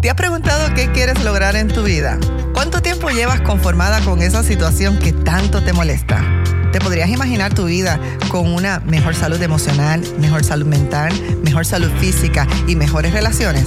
¿Te 0.00 0.08
has 0.08 0.16
preguntado 0.16 0.72
qué 0.74 0.90
quieres 0.92 1.22
lograr 1.22 1.56
en 1.56 1.68
tu 1.68 1.82
vida? 1.82 2.18
¿Cuánto 2.54 2.80
tiempo 2.80 3.10
llevas 3.10 3.42
conformada 3.42 4.00
con 4.00 4.22
esa 4.22 4.42
situación 4.42 4.98
que 4.98 5.12
tanto 5.12 5.62
te 5.62 5.74
molesta? 5.74 6.24
¿Te 6.72 6.80
podrías 6.80 7.10
imaginar 7.10 7.52
tu 7.52 7.66
vida 7.66 8.00
con 8.30 8.50
una 8.50 8.80
mejor 8.80 9.14
salud 9.14 9.42
emocional, 9.42 10.02
mejor 10.18 10.42
salud 10.42 10.64
mental, 10.64 11.12
mejor 11.44 11.66
salud 11.66 11.90
física 11.98 12.46
y 12.66 12.76
mejores 12.76 13.12
relaciones? 13.12 13.66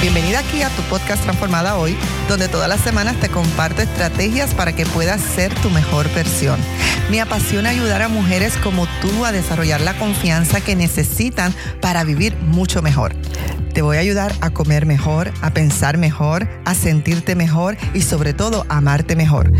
Bienvenida 0.00 0.38
aquí 0.38 0.62
a 0.62 0.68
tu 0.70 0.82
podcast 0.82 1.22
Transformada 1.24 1.76
Hoy, 1.76 1.96
donde 2.28 2.48
todas 2.48 2.68
las 2.68 2.80
semanas 2.80 3.16
te 3.20 3.28
comparto 3.28 3.82
estrategias 3.82 4.54
para 4.54 4.72
que 4.72 4.86
puedas 4.86 5.20
ser 5.20 5.52
tu 5.56 5.70
mejor 5.70 6.08
versión. 6.14 6.60
Me 7.10 7.20
apasiona 7.20 7.70
ayudar 7.70 8.02
a 8.02 8.08
mujeres 8.08 8.56
como 8.58 8.86
tú 9.00 9.24
a 9.24 9.32
desarrollar 9.32 9.80
la 9.80 9.98
confianza 9.98 10.60
que 10.60 10.76
necesitan 10.76 11.52
para 11.80 12.04
vivir 12.04 12.36
mucho 12.36 12.80
mejor. 12.80 13.14
Te 13.74 13.82
voy 13.82 13.96
a 13.96 14.00
ayudar 14.00 14.32
a 14.40 14.50
comer 14.50 14.86
mejor, 14.86 15.32
a 15.42 15.50
pensar 15.50 15.98
mejor, 15.98 16.48
a 16.64 16.74
sentirte 16.74 17.34
mejor 17.34 17.76
y 17.92 18.02
sobre 18.02 18.34
todo 18.34 18.66
a 18.68 18.76
amarte 18.76 19.16
mejor. 19.16 19.52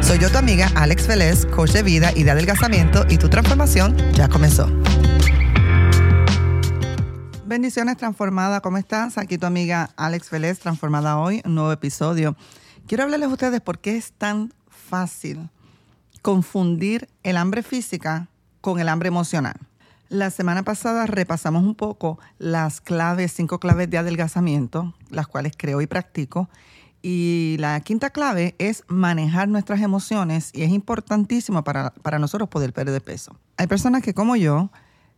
Soy 0.00 0.18
yo 0.18 0.30
tu 0.30 0.38
amiga 0.38 0.70
Alex 0.74 1.06
Vélez, 1.06 1.46
coach 1.46 1.72
de 1.72 1.82
vida 1.82 2.12
y 2.14 2.24
de 2.24 2.30
adelgazamiento 2.30 3.06
y 3.08 3.16
tu 3.16 3.28
transformación 3.28 3.96
ya 4.12 4.28
comenzó. 4.28 4.70
Bendiciones 7.54 7.96
transformada, 7.96 8.60
¿cómo 8.60 8.78
estás? 8.78 9.16
Aquí 9.16 9.38
tu 9.38 9.46
amiga 9.46 9.90
Alex 9.96 10.28
Vélez, 10.28 10.58
transformada 10.58 11.20
hoy, 11.20 11.40
un 11.44 11.54
nuevo 11.54 11.70
episodio. 11.70 12.34
Quiero 12.88 13.04
hablarles 13.04 13.28
a 13.28 13.32
ustedes 13.32 13.60
por 13.60 13.78
qué 13.78 13.96
es 13.96 14.10
tan 14.10 14.52
fácil 14.66 15.50
confundir 16.20 17.08
el 17.22 17.36
hambre 17.36 17.62
física 17.62 18.26
con 18.60 18.80
el 18.80 18.88
hambre 18.88 19.06
emocional. 19.06 19.54
La 20.08 20.30
semana 20.30 20.64
pasada 20.64 21.06
repasamos 21.06 21.62
un 21.62 21.76
poco 21.76 22.18
las 22.38 22.80
claves, 22.80 23.32
cinco 23.32 23.60
claves 23.60 23.88
de 23.88 23.98
adelgazamiento, 23.98 24.92
las 25.10 25.28
cuales 25.28 25.52
creo 25.56 25.80
y 25.80 25.86
practico. 25.86 26.50
Y 27.02 27.54
la 27.60 27.78
quinta 27.82 28.10
clave 28.10 28.56
es 28.58 28.82
manejar 28.88 29.46
nuestras 29.46 29.80
emociones 29.80 30.50
y 30.52 30.64
es 30.64 30.70
importantísimo 30.70 31.62
para, 31.62 31.90
para 32.02 32.18
nosotros 32.18 32.48
poder 32.48 32.72
perder 32.72 33.00
peso. 33.00 33.38
Hay 33.58 33.68
personas 33.68 34.02
que 34.02 34.12
como 34.12 34.34
yo 34.34 34.72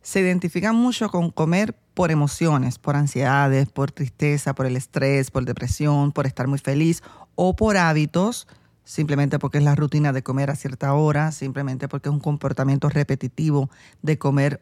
se 0.07 0.21
identifican 0.21 0.73
mucho 0.73 1.09
con 1.09 1.31
comer 1.31 1.75
por 1.93 2.11
emociones, 2.11 2.79
por 2.79 2.95
ansiedades, 2.95 3.67
por 3.67 3.91
tristeza, 3.91 4.55
por 4.55 4.65
el 4.65 4.77
estrés, 4.77 5.31
por 5.31 5.43
depresión, 5.43 6.13
por 6.13 6.25
estar 6.25 6.47
muy 6.47 6.59
feliz 6.59 7.03
o 7.35 7.57
por 7.57 7.75
hábitos 7.75 8.47
simplemente 8.85 9.37
porque 9.37 9.57
es 9.57 9.65
la 9.65 9.75
rutina 9.75 10.13
de 10.13 10.23
comer 10.23 10.49
a 10.49 10.55
cierta 10.55 10.93
hora, 10.93 11.33
simplemente 11.33 11.89
porque 11.89 12.07
es 12.07 12.13
un 12.13 12.21
comportamiento 12.21 12.87
repetitivo 12.87 13.69
de 14.01 14.17
comer 14.17 14.61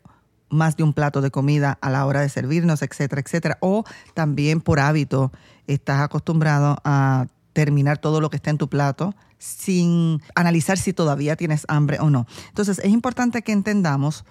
más 0.49 0.77
de 0.77 0.83
un 0.83 0.93
plato 0.93 1.21
de 1.21 1.29
comida 1.29 1.77
a 1.79 1.91
la 1.91 2.07
hora 2.07 2.21
de 2.21 2.29
servirnos, 2.29 2.81
etcétera, 2.81 3.21
etcétera. 3.21 3.57
O 3.61 3.83
también 4.15 4.61
por 4.61 4.79
hábito 4.79 5.31
estás 5.67 6.01
acostumbrado 6.01 6.77
a 6.83 7.27
terminar 7.53 7.99
todo 7.99 8.19
lo 8.19 8.31
que 8.31 8.37
está 8.37 8.49
en 8.49 8.57
tu 8.57 8.67
plato 8.67 9.13
sin 9.37 10.23
analizar 10.33 10.79
si 10.79 10.91
todavía 10.91 11.35
tienes 11.35 11.65
hambre 11.67 11.99
o 11.99 12.09
no. 12.09 12.25
Entonces 12.47 12.79
es 12.79 12.89
importante 12.89 13.43
que 13.43 13.51
entendamos 13.51 14.25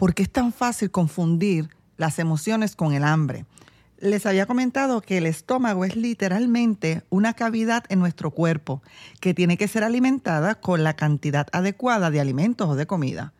por 0.00 0.14
qué 0.14 0.22
es 0.22 0.30
tan 0.30 0.54
fácil 0.54 0.90
confundir 0.90 1.68
las 1.98 2.18
emociones 2.18 2.74
con 2.74 2.94
el 2.94 3.04
hambre. 3.04 3.44
Les 3.98 4.24
había 4.24 4.46
comentado 4.46 5.02
que 5.02 5.18
el 5.18 5.26
estómago 5.26 5.84
es 5.84 5.94
literalmente 5.94 7.02
una 7.10 7.34
cavidad 7.34 7.84
en 7.90 7.98
nuestro 7.98 8.30
cuerpo 8.30 8.82
que 9.20 9.34
tiene 9.34 9.58
que 9.58 9.68
ser 9.68 9.84
alimentada 9.84 10.54
con 10.54 10.84
la 10.84 10.96
cantidad 10.96 11.48
adecuada 11.52 12.10
de 12.10 12.18
alimentos 12.18 12.66
o 12.66 12.76
de 12.76 12.86
comida. 12.86 13.34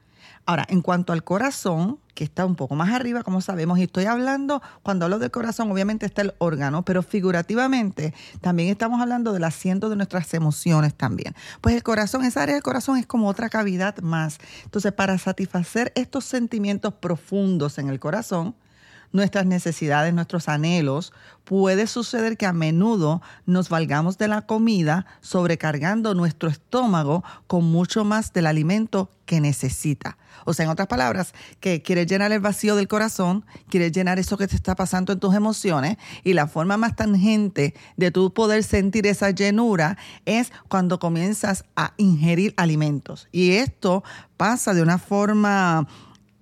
Ahora, 0.46 0.66
en 0.68 0.82
cuanto 0.82 1.12
al 1.12 1.22
corazón, 1.22 1.98
que 2.14 2.24
está 2.24 2.44
un 2.44 2.56
poco 2.56 2.74
más 2.74 2.90
arriba, 2.90 3.22
como 3.22 3.40
sabemos, 3.40 3.78
y 3.78 3.84
estoy 3.84 4.06
hablando, 4.06 4.60
cuando 4.82 5.04
hablo 5.04 5.18
del 5.18 5.30
corazón, 5.30 5.70
obviamente 5.70 6.06
está 6.06 6.22
el 6.22 6.34
órgano, 6.38 6.84
pero 6.84 7.02
figurativamente 7.02 8.14
también 8.40 8.68
estamos 8.68 9.00
hablando 9.00 9.32
del 9.32 9.44
asiento 9.44 9.88
de 9.88 9.96
nuestras 9.96 10.32
emociones 10.34 10.94
también. 10.94 11.34
Pues 11.60 11.74
el 11.74 11.82
corazón, 11.82 12.24
esa 12.24 12.42
área 12.42 12.54
del 12.54 12.62
corazón 12.62 12.98
es 12.98 13.06
como 13.06 13.28
otra 13.28 13.48
cavidad 13.48 13.98
más. 13.98 14.38
Entonces, 14.64 14.92
para 14.92 15.16
satisfacer 15.18 15.92
estos 15.94 16.24
sentimientos 16.24 16.94
profundos 16.94 17.78
en 17.78 17.88
el 17.88 18.00
corazón, 18.00 18.54
nuestras 19.12 19.46
necesidades, 19.46 20.14
nuestros 20.14 20.48
anhelos, 20.48 21.12
puede 21.44 21.86
suceder 21.86 22.36
que 22.36 22.46
a 22.46 22.52
menudo 22.52 23.22
nos 23.46 23.68
valgamos 23.68 24.18
de 24.18 24.28
la 24.28 24.42
comida 24.42 25.06
sobrecargando 25.20 26.14
nuestro 26.14 26.48
estómago 26.48 27.24
con 27.46 27.64
mucho 27.64 28.04
más 28.04 28.32
del 28.32 28.46
alimento 28.46 29.10
que 29.26 29.40
necesita. 29.40 30.16
O 30.44 30.54
sea, 30.54 30.64
en 30.64 30.70
otras 30.70 30.88
palabras, 30.88 31.34
que 31.60 31.82
quieres 31.82 32.06
llenar 32.06 32.32
el 32.32 32.40
vacío 32.40 32.76
del 32.76 32.88
corazón, 32.88 33.44
quieres 33.68 33.92
llenar 33.92 34.18
eso 34.18 34.36
que 34.36 34.48
te 34.48 34.56
está 34.56 34.74
pasando 34.74 35.12
en 35.12 35.20
tus 35.20 35.34
emociones 35.34 35.96
y 36.24 36.32
la 36.32 36.46
forma 36.46 36.76
más 36.76 36.96
tangente 36.96 37.74
de 37.96 38.10
tú 38.10 38.32
poder 38.32 38.64
sentir 38.64 39.06
esa 39.06 39.30
llenura 39.30 39.98
es 40.24 40.52
cuando 40.68 40.98
comienzas 40.98 41.64
a 41.76 41.94
ingerir 41.96 42.54
alimentos. 42.56 43.28
Y 43.32 43.52
esto 43.52 44.02
pasa 44.36 44.74
de 44.74 44.82
una 44.82 44.98
forma 44.98 45.86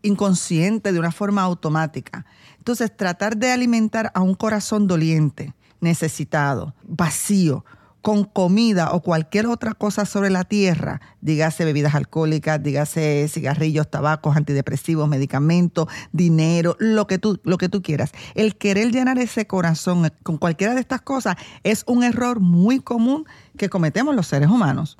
inconsciente, 0.02 0.92
de 0.92 0.98
una 0.98 1.12
forma 1.12 1.42
automática. 1.42 2.24
Entonces, 2.58 2.94
tratar 2.94 3.36
de 3.36 3.50
alimentar 3.50 4.10
a 4.14 4.20
un 4.20 4.34
corazón 4.34 4.86
doliente, 4.86 5.54
necesitado, 5.80 6.74
vacío, 6.84 7.64
con 8.02 8.24
comida 8.24 8.92
o 8.92 9.02
cualquier 9.02 9.46
otra 9.46 9.74
cosa 9.74 10.06
sobre 10.06 10.30
la 10.30 10.44
tierra, 10.44 11.00
dígase 11.20 11.64
bebidas 11.64 11.94
alcohólicas, 11.94 12.62
dígase 12.62 13.26
cigarrillos, 13.28 13.90
tabacos, 13.90 14.36
antidepresivos, 14.36 15.08
medicamentos, 15.08 15.88
dinero, 16.12 16.76
lo 16.78 17.06
que 17.06 17.18
tú, 17.18 17.40
lo 17.42 17.58
que 17.58 17.68
tú 17.68 17.82
quieras. 17.82 18.12
El 18.34 18.56
querer 18.56 18.92
llenar 18.92 19.18
ese 19.18 19.46
corazón 19.46 20.10
con 20.22 20.38
cualquiera 20.38 20.74
de 20.74 20.80
estas 20.80 21.02
cosas 21.02 21.36
es 21.64 21.84
un 21.86 22.04
error 22.04 22.40
muy 22.40 22.80
común 22.80 23.26
que 23.56 23.68
cometemos 23.68 24.14
los 24.14 24.26
seres 24.26 24.48
humanos. 24.48 24.96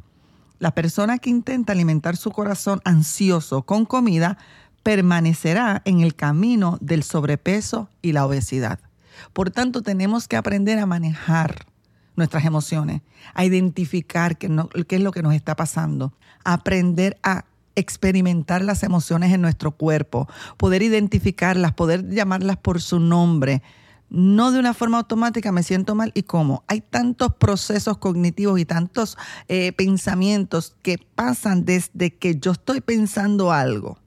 La 0.58 0.74
persona 0.74 1.18
que 1.18 1.30
intenta 1.30 1.72
alimentar 1.72 2.16
su 2.16 2.32
corazón 2.32 2.80
ansioso 2.84 3.62
con 3.62 3.84
comida 3.86 4.38
permanecerá 4.82 5.82
en 5.84 6.00
el 6.00 6.14
camino 6.14 6.78
del 6.80 7.02
sobrepeso 7.02 7.88
y 8.02 8.12
la 8.12 8.26
obesidad. 8.26 8.80
Por 9.32 9.50
tanto, 9.50 9.82
tenemos 9.82 10.28
que 10.28 10.36
aprender 10.36 10.78
a 10.78 10.86
manejar 10.86 11.66
nuestras 12.16 12.44
emociones, 12.44 13.02
a 13.34 13.44
identificar 13.44 14.38
qué, 14.38 14.48
es 14.88 15.00
lo 15.00 15.12
que 15.12 15.22
nos 15.22 15.34
está 15.34 15.56
pasando, 15.56 16.12
aprender 16.44 17.18
a 17.22 17.44
experimentar 17.76 18.62
las 18.62 18.82
emociones 18.82 19.32
en 19.32 19.40
nuestro 19.40 19.70
cuerpo, 19.70 20.28
poder 20.56 20.82
identificarlas, 20.82 21.72
poder 21.74 22.08
llamarlas 22.08 22.56
por 22.56 22.80
su 22.80 22.98
nombre, 22.98 23.62
no 24.10 24.50
de 24.50 24.58
una 24.58 24.74
forma 24.74 24.98
automática 24.98 25.52
me 25.52 25.62
siento 25.62 25.94
mal 25.94 26.10
y 26.14 26.22
cómo. 26.22 26.64
Hay 26.66 26.80
tantos 26.80 27.34
procesos 27.34 27.98
cognitivos 27.98 28.58
y 28.58 28.64
tantos 28.64 29.16
eh, 29.48 29.72
pensamientos 29.72 30.76
que 30.82 30.98
pasan 31.14 31.64
desde 31.64 32.16
que 32.16 32.36
yo 32.36 32.52
estoy 32.52 32.80
pensando 32.80 33.52
algo 33.52 33.98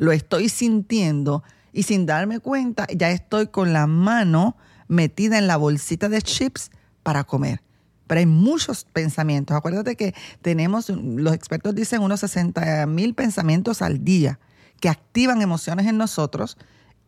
lo 0.00 0.12
estoy 0.12 0.48
sintiendo 0.48 1.44
y 1.74 1.82
sin 1.82 2.06
darme 2.06 2.40
cuenta 2.40 2.86
ya 2.96 3.10
estoy 3.10 3.48
con 3.48 3.74
la 3.74 3.86
mano 3.86 4.56
metida 4.88 5.36
en 5.36 5.46
la 5.46 5.58
bolsita 5.58 6.08
de 6.08 6.22
chips 6.22 6.70
para 7.02 7.24
comer. 7.24 7.62
Pero 8.06 8.20
hay 8.20 8.26
muchos 8.26 8.84
pensamientos. 8.84 9.54
Acuérdate 9.54 9.96
que 9.96 10.14
tenemos, 10.40 10.88
los 10.88 11.34
expertos 11.34 11.74
dicen 11.74 12.00
unos 12.00 12.20
60 12.20 12.86
mil 12.86 13.14
pensamientos 13.14 13.82
al 13.82 14.02
día 14.02 14.40
que 14.80 14.88
activan 14.88 15.42
emociones 15.42 15.86
en 15.86 15.98
nosotros 15.98 16.56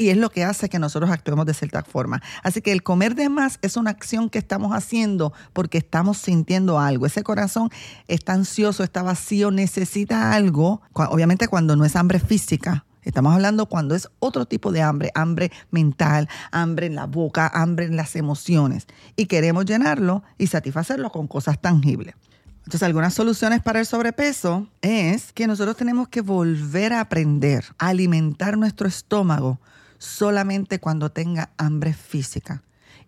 y 0.02 0.10
es 0.10 0.16
lo 0.16 0.30
que 0.30 0.44
hace 0.44 0.68
que 0.68 0.78
nosotros 0.78 1.10
actuemos 1.10 1.46
de 1.46 1.54
cierta 1.54 1.82
forma. 1.82 2.20
Así 2.42 2.60
que 2.60 2.72
el 2.72 2.82
comer 2.82 3.14
de 3.14 3.28
más 3.28 3.58
es 3.62 3.76
una 3.76 3.90
acción 3.90 4.30
que 4.30 4.38
estamos 4.38 4.72
haciendo 4.72 5.32
porque 5.52 5.78
estamos 5.78 6.18
sintiendo 6.18 6.80
algo. 6.80 7.06
Ese 7.06 7.22
corazón 7.22 7.70
está 8.08 8.32
ansioso, 8.32 8.82
está 8.82 9.02
vacío, 9.02 9.50
necesita 9.50 10.32
algo. 10.32 10.82
Obviamente 10.92 11.46
cuando 11.48 11.76
no 11.76 11.84
es 11.84 11.96
hambre 11.96 12.18
física, 12.18 12.84
Estamos 13.04 13.34
hablando 13.34 13.66
cuando 13.66 13.96
es 13.96 14.08
otro 14.20 14.46
tipo 14.46 14.70
de 14.70 14.80
hambre, 14.80 15.10
hambre 15.16 15.50
mental, 15.72 16.28
hambre 16.52 16.86
en 16.86 16.94
la 16.94 17.06
boca, 17.06 17.50
hambre 17.52 17.86
en 17.86 17.96
las 17.96 18.14
emociones. 18.14 18.86
Y 19.16 19.26
queremos 19.26 19.64
llenarlo 19.64 20.22
y 20.38 20.46
satisfacerlo 20.46 21.10
con 21.10 21.26
cosas 21.26 21.60
tangibles. 21.60 22.14
Entonces, 22.58 22.84
algunas 22.84 23.12
soluciones 23.12 23.60
para 23.60 23.80
el 23.80 23.86
sobrepeso 23.86 24.68
es 24.82 25.32
que 25.32 25.48
nosotros 25.48 25.76
tenemos 25.76 26.06
que 26.06 26.20
volver 26.20 26.92
a 26.92 27.00
aprender 27.00 27.64
a 27.78 27.88
alimentar 27.88 28.56
nuestro 28.56 28.86
estómago 28.86 29.58
solamente 30.02 30.80
cuando 30.80 31.12
tenga 31.12 31.50
hambre 31.58 31.94
física. 31.94 32.62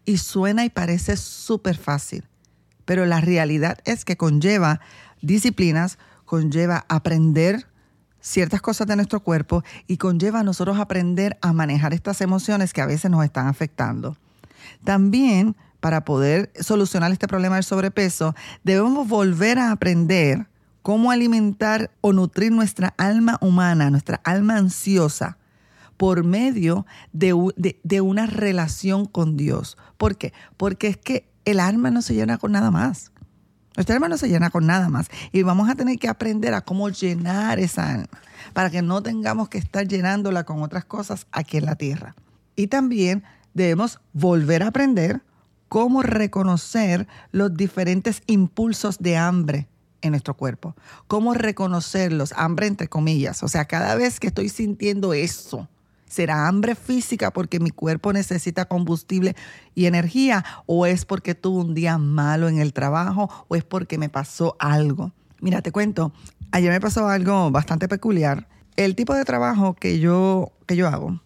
Y 0.04 0.18
suena 0.18 0.64
y 0.64 0.70
parece 0.70 1.16
súper 1.16 1.76
fácil, 1.76 2.24
pero 2.84 3.04
la 3.04 3.20
realidad 3.20 3.78
es 3.84 4.04
que 4.04 4.16
conlleva 4.16 4.80
disciplinas, 5.20 5.98
conlleva 6.24 6.84
aprender 6.88 7.66
ciertas 8.20 8.62
cosas 8.62 8.86
de 8.86 8.96
nuestro 8.96 9.20
cuerpo 9.20 9.64
y 9.88 9.96
conlleva 9.96 10.40
a 10.40 10.44
nosotros 10.44 10.78
aprender 10.78 11.36
a 11.42 11.52
manejar 11.52 11.92
estas 11.94 12.20
emociones 12.20 12.72
que 12.72 12.80
a 12.80 12.86
veces 12.86 13.10
nos 13.10 13.24
están 13.24 13.48
afectando. 13.48 14.16
También, 14.84 15.56
para 15.80 16.04
poder 16.04 16.52
solucionar 16.60 17.10
este 17.10 17.26
problema 17.26 17.56
del 17.56 17.64
sobrepeso, 17.64 18.36
debemos 18.62 19.08
volver 19.08 19.58
a 19.58 19.72
aprender 19.72 20.46
cómo 20.82 21.10
alimentar 21.10 21.90
o 22.02 22.12
nutrir 22.12 22.52
nuestra 22.52 22.94
alma 22.98 23.38
humana, 23.40 23.90
nuestra 23.90 24.20
alma 24.22 24.56
ansiosa, 24.56 25.38
por 25.96 26.24
medio 26.24 26.86
de, 27.12 28.00
una 28.00 28.26
relación 28.26 29.06
con 29.06 29.36
Dios, 29.36 29.76
¿Por 29.96 30.16
qué? 30.16 30.32
Porque 30.56 30.88
es 30.88 30.96
que 30.96 31.28
el 31.44 31.60
alma 31.60 31.90
no 31.90 32.02
se 32.02 32.14
llena 32.14 32.38
con 32.38 32.52
nada 32.52 32.70
más. 32.70 33.12
Nuestra 33.76 33.96
alma 33.96 34.08
no 34.08 34.16
se 34.16 34.28
llena 34.28 34.50
con 34.50 34.66
nada 34.66 34.88
más. 34.88 35.08
Y 35.32 35.42
vamos 35.42 35.68
a 35.68 35.74
tener 35.74 35.98
que 35.98 36.08
aprender 36.08 36.54
a 36.54 36.60
cómo 36.60 36.88
llenar 36.88 37.58
esa 37.58 37.92
alma 37.92 38.20
para 38.52 38.70
que 38.70 38.82
no 38.82 39.02
tengamos 39.02 39.48
que 39.48 39.58
estar 39.58 39.86
llenándola 39.86 40.44
con 40.44 40.62
otras 40.62 40.84
cosas 40.84 41.26
aquí 41.32 41.56
en 41.56 41.66
la 41.66 41.74
tierra. 41.74 42.14
Y 42.56 42.68
también 42.68 43.24
debemos 43.52 44.00
volver 44.12 44.62
a 44.62 44.68
aprender 44.68 45.22
cómo 45.68 46.02
reconocer 46.02 47.08
los 47.32 47.56
diferentes 47.56 48.22
impulsos 48.26 48.98
de 48.98 49.16
hambre 49.16 49.68
en 50.02 50.10
nuestro 50.10 50.34
cuerpo. 50.34 50.76
Cómo 51.08 51.34
reconocerlos, 51.34 52.32
hambre 52.36 52.66
entre 52.66 52.88
comillas. 52.88 53.42
O 53.42 53.48
sea, 53.48 53.64
cada 53.64 53.94
vez 53.96 54.20
que 54.20 54.28
estoy 54.28 54.50
sintiendo 54.50 55.14
eso, 55.14 55.68
¿será 56.06 56.46
hambre 56.46 56.74
física 56.74 57.32
porque 57.32 57.60
mi 57.60 57.70
cuerpo 57.70 58.12
necesita 58.12 58.66
combustible 58.66 59.34
y 59.74 59.86
energía? 59.86 60.44
¿O 60.66 60.86
es 60.86 61.04
porque 61.04 61.34
tuve 61.34 61.64
un 61.64 61.74
día 61.74 61.98
malo 61.98 62.48
en 62.48 62.58
el 62.58 62.72
trabajo? 62.72 63.28
¿O 63.48 63.56
es 63.56 63.64
porque 63.64 63.98
me 63.98 64.08
pasó 64.08 64.56
algo? 64.58 65.12
Mira, 65.40 65.62
te 65.62 65.72
cuento, 65.72 66.12
ayer 66.52 66.70
me 66.70 66.80
pasó 66.80 67.08
algo 67.08 67.50
bastante 67.50 67.88
peculiar. 67.88 68.48
El 68.76 68.94
tipo 68.94 69.14
de 69.14 69.24
trabajo 69.24 69.74
que 69.74 70.00
yo, 70.00 70.52
que 70.66 70.76
yo 70.76 70.88
hago 70.88 71.20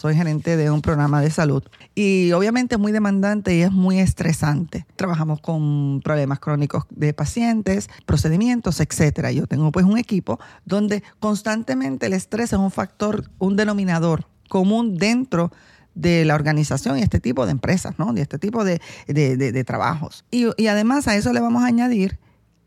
soy 0.00 0.14
gerente 0.14 0.56
de 0.56 0.70
un 0.70 0.80
programa 0.80 1.20
de 1.20 1.30
salud 1.30 1.62
y 1.94 2.32
obviamente 2.32 2.76
es 2.76 2.80
muy 2.80 2.90
demandante 2.90 3.54
y 3.54 3.60
es 3.60 3.70
muy 3.70 3.98
estresante. 3.98 4.86
Trabajamos 4.96 5.42
con 5.42 6.00
problemas 6.02 6.40
crónicos 6.40 6.84
de 6.88 7.12
pacientes, 7.12 7.90
procedimientos, 8.06 8.80
etcétera. 8.80 9.30
Yo 9.30 9.46
tengo 9.46 9.70
pues 9.70 9.84
un 9.84 9.98
equipo 9.98 10.40
donde 10.64 11.02
constantemente 11.18 12.06
el 12.06 12.14
estrés 12.14 12.54
es 12.54 12.58
un 12.58 12.70
factor, 12.70 13.30
un 13.38 13.56
denominador 13.56 14.24
común 14.48 14.96
dentro 14.96 15.52
de 15.94 16.24
la 16.24 16.34
organización 16.34 16.98
y 16.98 17.02
este 17.02 17.20
tipo 17.20 17.44
de 17.44 17.52
empresas, 17.52 17.98
¿no? 17.98 18.14
De 18.14 18.22
este 18.22 18.38
tipo 18.38 18.64
de, 18.64 18.80
trabajos. 19.66 20.24
Y, 20.30 20.46
y 20.56 20.68
además 20.68 21.08
a 21.08 21.16
eso 21.16 21.34
le 21.34 21.40
vamos 21.40 21.62
a 21.62 21.66
añadir 21.66 22.18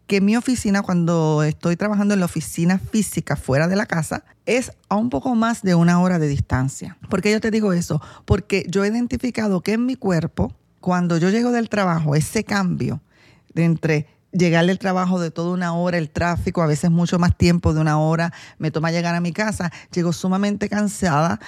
que 0.08 0.22
mi 0.22 0.36
oficina, 0.36 0.82
cuando 0.82 1.44
estoy 1.44 1.76
trabajando 1.76 2.14
en 2.14 2.20
la 2.20 2.26
oficina 2.26 2.78
física 2.78 3.36
fuera 3.36 3.68
de 3.68 3.76
la 3.76 3.86
casa, 3.86 4.26
es 4.46 4.74
a 4.90 4.96
un 4.96 5.10
poco 5.10 5.36
más 5.36 5.62
de 5.62 5.76
una 5.76 6.02
hora 6.02 6.20
de 6.20 6.28
distancia. 6.28 6.98
¿Por 7.10 7.22
qué 7.22 7.32
yo 7.32 7.40
te 7.40 7.52
digo 7.52 7.74
eso? 7.74 8.02
Porque 8.26 8.66
yo 8.70 8.84
he 8.84 8.88
identificado 8.88 9.62
que 9.62 9.74
en 9.74 9.86
mi 9.86 9.96
cuerpo, 9.96 10.54
cuando 10.82 11.18
yo 11.18 11.30
llego 11.30 11.52
del 11.52 11.70
trabajo, 11.70 12.16
ese 12.16 12.44
cambio 12.44 13.02
de 13.54 13.64
entre 13.64 14.08
llegar 14.34 14.66
del 14.66 14.80
trabajo 14.80 15.20
de 15.20 15.32
toda 15.32 15.54
una 15.54 15.74
hora, 15.74 15.98
el 15.98 16.10
tráfico, 16.10 16.62
a 16.62 16.68
veces 16.68 16.92
mucho 16.92 17.20
más 17.20 17.38
tiempo 17.38 17.74
de 17.74 17.80
una 17.80 18.00
hora, 18.00 18.34
me 18.58 18.72
toma 18.72 18.92
llegar 18.92 19.16
a 19.16 19.22
mi 19.22 19.32
casa, 19.32 19.72
llego 19.94 20.12
sumamente 20.12 20.68
cansada, 20.68 21.40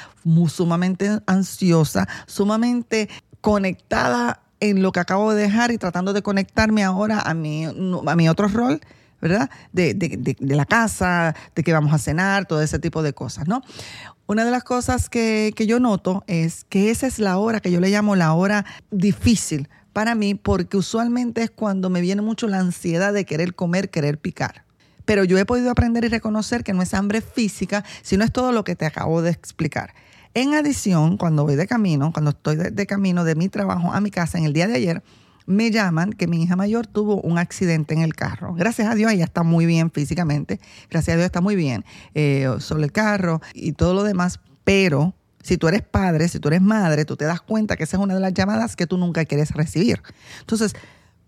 sumamente 0.47 1.19
ansiosa, 1.25 2.07
sumamente 2.27 3.09
conectada 3.41 4.44
lo 4.73 4.91
que 4.91 4.99
acabo 4.99 5.33
de 5.33 5.43
dejar 5.43 5.71
y 5.71 5.77
tratando 5.77 6.13
de 6.13 6.21
conectarme 6.21 6.83
ahora 6.83 7.21
a 7.21 7.33
mi, 7.33 7.65
a 7.65 8.15
mi 8.15 8.29
otro 8.29 8.47
rol, 8.47 8.81
¿verdad? 9.21 9.49
De, 9.71 9.93
de, 9.93 10.35
de, 10.39 10.55
la 10.55 10.65
casa, 10.65 11.35
de 11.55 11.63
que 11.63 11.73
vamos 11.73 11.93
a 11.93 11.97
cenar, 11.97 12.45
todo 12.45 12.61
ese 12.61 12.79
tipo 12.79 13.03
de 13.03 13.13
cosas, 13.13 13.47
¿no? 13.47 13.61
Una 14.27 14.43
de 14.43 14.51
las 14.51 14.63
cosas 14.63 15.09
que, 15.09 15.53
que 15.55 15.67
yo 15.67 15.79
noto 15.79 16.23
es 16.27 16.65
que 16.69 16.89
esa 16.89 17.07
es 17.07 17.19
la 17.19 17.37
hora 17.37 17.59
que 17.59 17.71
yo 17.71 17.79
le 17.79 17.89
llamo 17.89 18.15
la 18.15 18.33
hora 18.33 18.65
difícil 18.91 19.69
para 19.93 20.15
mí, 20.15 20.35
porque 20.35 20.77
usualmente 20.77 21.43
es 21.43 21.51
cuando 21.51 21.89
me 21.89 22.01
viene 22.01 22.21
mucho 22.21 22.47
la 22.47 22.59
ansiedad 22.59 23.13
de 23.13 23.25
querer 23.25 23.55
comer, 23.55 23.89
querer 23.89 24.17
picar. 24.19 24.65
Pero 25.05 25.23
yo 25.23 25.37
he 25.37 25.45
podido 25.45 25.69
aprender 25.69 26.03
y 26.03 26.09
reconocer 26.09 26.63
que 26.63 26.73
no 26.73 26.81
es 26.81 26.93
hambre 26.93 27.21
física, 27.21 27.85
sino 28.01 28.23
es 28.25 28.31
todo 28.31 28.51
lo 28.51 28.63
que 28.63 28.75
te 28.75 28.85
acabo 28.85 29.21
de 29.21 29.31
explicar. 29.31 29.93
En 30.35 30.53
adición, 30.53 31.15
cuando 31.15 31.45
voy 31.45 31.55
de 31.55 31.65
camino, 31.65 32.11
cuando 32.11 32.31
estoy 32.31 32.57
de, 32.57 32.85
camino 32.85 33.23
de 33.23 33.35
mi 33.35 33.47
trabajo 33.47 33.93
a 33.93 34.01
mi 34.01 34.11
casa 34.11 34.37
en 34.37 34.43
el 34.43 34.51
día 34.51 34.67
de 34.67 34.75
ayer, 34.75 35.01
me 35.45 35.71
llaman 35.71 36.11
que 36.11 36.27
mi 36.27 36.43
hija 36.43 36.57
mayor 36.57 36.87
tuvo 36.87 37.21
un 37.21 37.37
accidente 37.37 37.93
en 37.93 38.01
el 38.01 38.15
carro. 38.15 38.53
Gracias 38.53 38.89
a 38.89 38.95
Dios 38.95 39.13
ella 39.13 39.23
está 39.23 39.43
muy 39.43 39.65
bien 39.65 39.91
físicamente, 39.91 40.59
gracias 40.89 41.13
a 41.13 41.17
Dios 41.17 41.25
está 41.27 41.39
muy 41.39 41.55
bien 41.55 41.85
eh, 42.15 42.53
sobre 42.59 42.83
el 42.83 42.91
carro 42.91 43.41
y 43.53 43.71
todo 43.71 43.93
lo 43.93 44.03
demás, 44.03 44.41
pero 44.65 45.13
si 45.41 45.57
tú 45.57 45.69
eres 45.69 45.83
padre, 45.83 46.27
si 46.27 46.39
tú 46.39 46.49
eres 46.49 46.61
madre, 46.61 47.05
tú 47.05 47.15
te 47.15 47.23
das 47.23 47.39
cuenta 47.39 47.77
que 47.77 47.85
esa 47.85 47.95
es 47.95 48.03
una 48.03 48.15
de 48.15 48.19
las 48.19 48.33
llamadas 48.33 48.75
que 48.75 48.87
tú 48.87 48.97
nunca 48.97 49.23
quieres 49.23 49.51
recibir. 49.51 50.01
Entonces, 50.41 50.75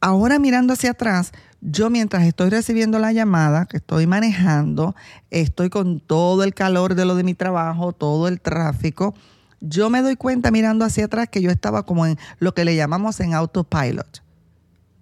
ahora 0.01 0.39
mirando 0.39 0.73
hacia 0.73 0.91
atrás, 0.91 1.31
yo 1.61 1.89
mientras 1.89 2.23
estoy 2.23 2.49
recibiendo 2.49 2.99
la 2.99 3.11
llamada, 3.11 3.65
que 3.65 3.77
estoy 3.77 4.07
manejando, 4.07 4.95
estoy 5.31 5.69
con 5.69 5.99
todo 5.99 6.44
el 6.44 6.53
calor 6.53 6.95
de 6.95 7.05
lo 7.05 7.15
de 7.15 7.23
mi 7.23 7.33
trabajo, 7.33 7.94
todo 7.94 8.27
el 8.27 8.39
tráfico, 8.39 9.15
yo 9.59 9.89
me 9.89 10.01
doy 10.01 10.15
cuenta 10.15 10.51
mirando 10.51 10.85
hacia 10.85 11.05
atrás 11.05 11.29
que 11.29 11.41
yo 11.41 11.49
estaba 11.49 11.83
como 11.83 12.05
en 12.05 12.17
lo 12.39 12.53
que 12.53 12.63
le 12.63 12.75
llamamos 12.75 13.19
en 13.19 13.33
autopilot. 13.33 14.23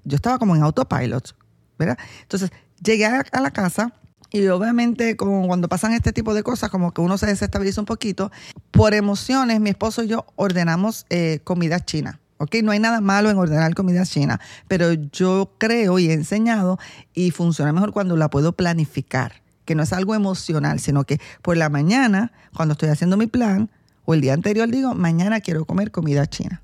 Yo 0.06 0.16
estaba 0.16 0.40
como 0.40 0.56
en 0.56 0.64
autopilot, 0.64 1.36
¿verdad? 1.78 1.98
Entonces, 2.22 2.52
llegué 2.82 3.06
a 3.06 3.42
la 3.42 3.52
casa 3.52 3.94
y 4.32 4.48
obviamente 4.48 5.18
como 5.18 5.46
cuando 5.48 5.68
pasan 5.68 5.94
este 5.94 6.14
tipo 6.14 6.34
de 6.34 6.44
cosas, 6.44 6.70
como 6.70 6.94
que 6.94 7.02
uno 7.02 7.18
se 7.18 7.26
desestabiliza 7.26 7.82
un 7.82 7.86
poquito, 7.86 8.32
por 8.72 8.94
emociones, 8.94 9.60
mi 9.60 9.72
esposo 9.72 10.04
y 10.04 10.08
yo 10.08 10.26
ordenamos 10.36 11.06
eh, 11.10 11.42
comida 11.44 11.84
china 11.84 12.20
¿ok? 12.38 12.56
No 12.64 12.72
hay 12.72 12.80
nada 12.80 13.02
malo 13.02 13.30
en 13.30 13.38
ordenar 13.38 13.74
comida 13.74 14.06
china, 14.06 14.40
pero 14.68 14.94
yo 14.94 15.52
creo 15.58 16.00
y 16.00 16.10
he 16.10 16.14
enseñado 16.14 16.80
y 17.14 17.32
funciona 17.32 17.74
mejor 17.74 17.92
cuando 17.92 18.16
la 18.18 18.30
puedo 18.30 18.54
planificar, 18.54 19.42
que 19.66 19.76
no 19.76 19.84
es 19.84 19.94
algo 19.94 20.16
emocional, 20.16 20.80
sino 20.80 21.04
que 21.04 21.20
por 21.42 21.58
la 21.58 21.70
mañana, 21.70 22.32
cuando 22.56 22.74
estoy 22.74 22.90
haciendo 22.90 23.18
mi 23.18 23.28
plan, 23.28 23.70
o 24.06 24.14
el 24.14 24.22
día 24.22 24.34
anterior 24.34 24.70
digo, 24.70 24.94
mañana 24.94 25.42
quiero 25.42 25.66
comer 25.66 25.92
comida 25.92 26.28
china, 26.28 26.62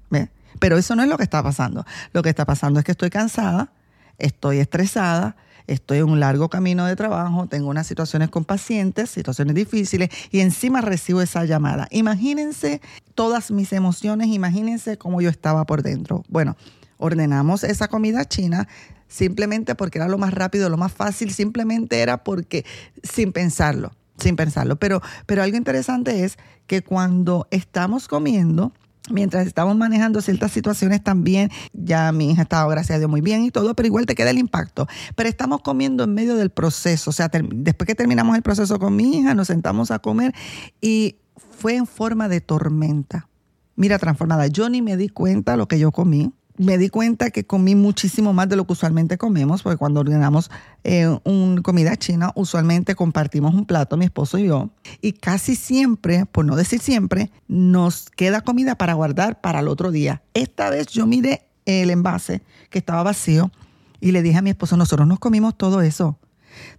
Pero 0.60 0.78
eso 0.78 0.96
no 0.96 1.04
es 1.04 1.10
lo 1.10 1.18
que 1.18 1.24
está 1.24 1.42
pasando. 1.42 1.86
Lo 2.14 2.22
que 2.22 2.30
está 2.30 2.46
pasando 2.46 2.80
es 2.80 2.86
que 2.86 2.92
estoy 2.92 3.10
cansada, 3.10 3.72
estoy 4.20 4.60
estresada, 4.60 5.36
estoy 5.68 6.00
en 6.00 6.10
un 6.10 6.20
largo 6.20 6.50
camino 6.50 6.86
de 6.86 6.96
trabajo, 6.96 7.48
tengo 7.48 7.70
unas 7.70 7.88
situaciones 7.88 8.30
con 8.30 8.46
pacientes, 8.46 9.10
situaciones 9.10 9.56
difíciles, 9.56 10.10
y 10.32 10.40
encima 10.40 10.82
recibo 10.82 11.22
esa 11.22 11.46
llamada. 11.46 11.88
Imagínense 11.92 12.82
todas 13.16 13.52
mis 13.52 13.74
emociones, 13.74 14.28
imagínense 14.28 14.98
cómo 14.98 15.22
yo 15.22 15.30
estaba 15.30 15.66
por 15.66 15.84
dentro. 15.84 16.24
Bueno, 16.30 16.56
ordenamos 16.98 17.64
esa 17.64 17.88
comida 17.88 18.26
china 18.26 18.68
simplemente 19.08 19.76
porque 19.76 19.98
era 20.00 20.08
lo 20.08 20.18
más 20.18 20.34
rápido, 20.34 20.70
lo 20.70 20.78
más 20.78 20.94
fácil, 20.94 21.32
simplemente 21.32 22.00
era 22.00 22.24
porque 22.24 22.66
sin 23.04 23.34
pensarlo, 23.34 23.92
sin 24.18 24.36
pensarlo. 24.36 24.78
Pero, 24.78 25.02
pero 25.26 25.44
algo 25.44 25.58
interesante 25.58 26.24
es 26.24 26.38
que 26.66 26.82
cuando 26.82 27.48
estamos 27.52 28.08
comiendo, 28.08 28.72
mientras 29.10 29.48
estamos 29.48 29.76
manejando 29.76 30.22
ciertas 30.22 30.52
situaciones 30.52 31.04
también, 31.04 31.50
ya 31.74 32.12
mi 32.12 32.32
hija 32.32 32.44
estaba, 32.44 32.70
gracias 32.72 32.98
a 32.98 33.00
Dios, 33.00 33.10
muy 33.10 33.22
bien 33.22 33.44
y 33.44 33.52
todo, 33.52 33.74
pero 33.76 33.88
igual 33.88 34.06
te 34.06 34.16
queda 34.16 34.30
el 34.30 34.38
impacto. 34.38 34.88
Pero 35.16 35.30
estamos 35.30 35.62
comiendo 35.62 36.04
en 36.04 36.14
medio 36.14 36.36
del 36.36 36.50
proceso, 36.50 37.10
o 37.10 37.14
sea, 37.14 37.30
después 37.32 37.88
que 37.88 37.96
terminamos 37.96 38.36
el 38.36 38.42
proceso 38.42 38.80
con 38.80 38.96
mi 38.96 39.18
hija, 39.18 39.34
nos 39.34 39.48
sentamos 39.48 39.92
a 39.92 40.00
comer 40.00 40.34
y 40.80 41.16
fue 41.58 41.76
en 41.76 41.88
forma 41.88 42.28
de 42.28 42.42
tormenta. 42.42 43.28
Mira, 43.76 43.98
transformada, 43.98 44.48
yo 44.48 44.70
ni 44.70 44.82
me 44.82 44.98
di 44.98 45.10
cuenta 45.10 45.58
lo 45.58 45.68
que 45.68 45.80
yo 45.80 45.92
comí 45.92 46.34
me 46.58 46.78
di 46.78 46.90
cuenta 46.90 47.32
que 47.32 47.46
comí 47.46 47.76
muchísimo 47.76 48.34
más 48.34 48.50
de 48.50 48.56
lo 48.56 48.66
que 48.66 48.74
usualmente 48.74 49.18
comemos, 49.18 49.64
porque 49.64 49.78
cuando 49.78 50.02
ordenamos 50.02 50.52
eh, 50.84 51.08
una 51.24 51.62
comida 51.62 51.96
china, 51.96 52.32
usualmente 52.36 52.96
compartimos 52.96 53.54
un 53.54 53.66
plato, 53.66 53.98
mi 53.98 54.06
esposo 54.06 54.38
y 54.38 54.46
yo, 54.46 54.70
y 55.02 55.14
casi 55.14 55.56
siempre, 55.56 56.26
por 56.26 56.46
no 56.46 56.56
decir 56.56 56.80
siempre, 56.80 57.32
nos 57.48 58.10
queda 58.10 58.42
comida 58.42 58.76
para 58.76 58.94
guardar 58.94 59.42
para 59.42 59.60
el 59.60 59.68
otro 59.68 59.92
día. 59.92 60.22
Esta 60.34 60.70
vez 60.70 60.88
yo 60.88 61.08
miré 61.08 61.48
el 61.66 61.90
envase 61.90 62.42
que 62.70 62.80
estaba 62.80 63.04
vacío 63.04 63.52
y 64.00 64.12
le 64.12 64.22
dije 64.22 64.38
a 64.38 64.42
mi 64.42 64.50
esposo, 64.50 64.78
nosotros 64.78 65.08
nos 65.08 65.20
comimos 65.20 65.58
todo 65.58 65.82
eso. 65.82 66.18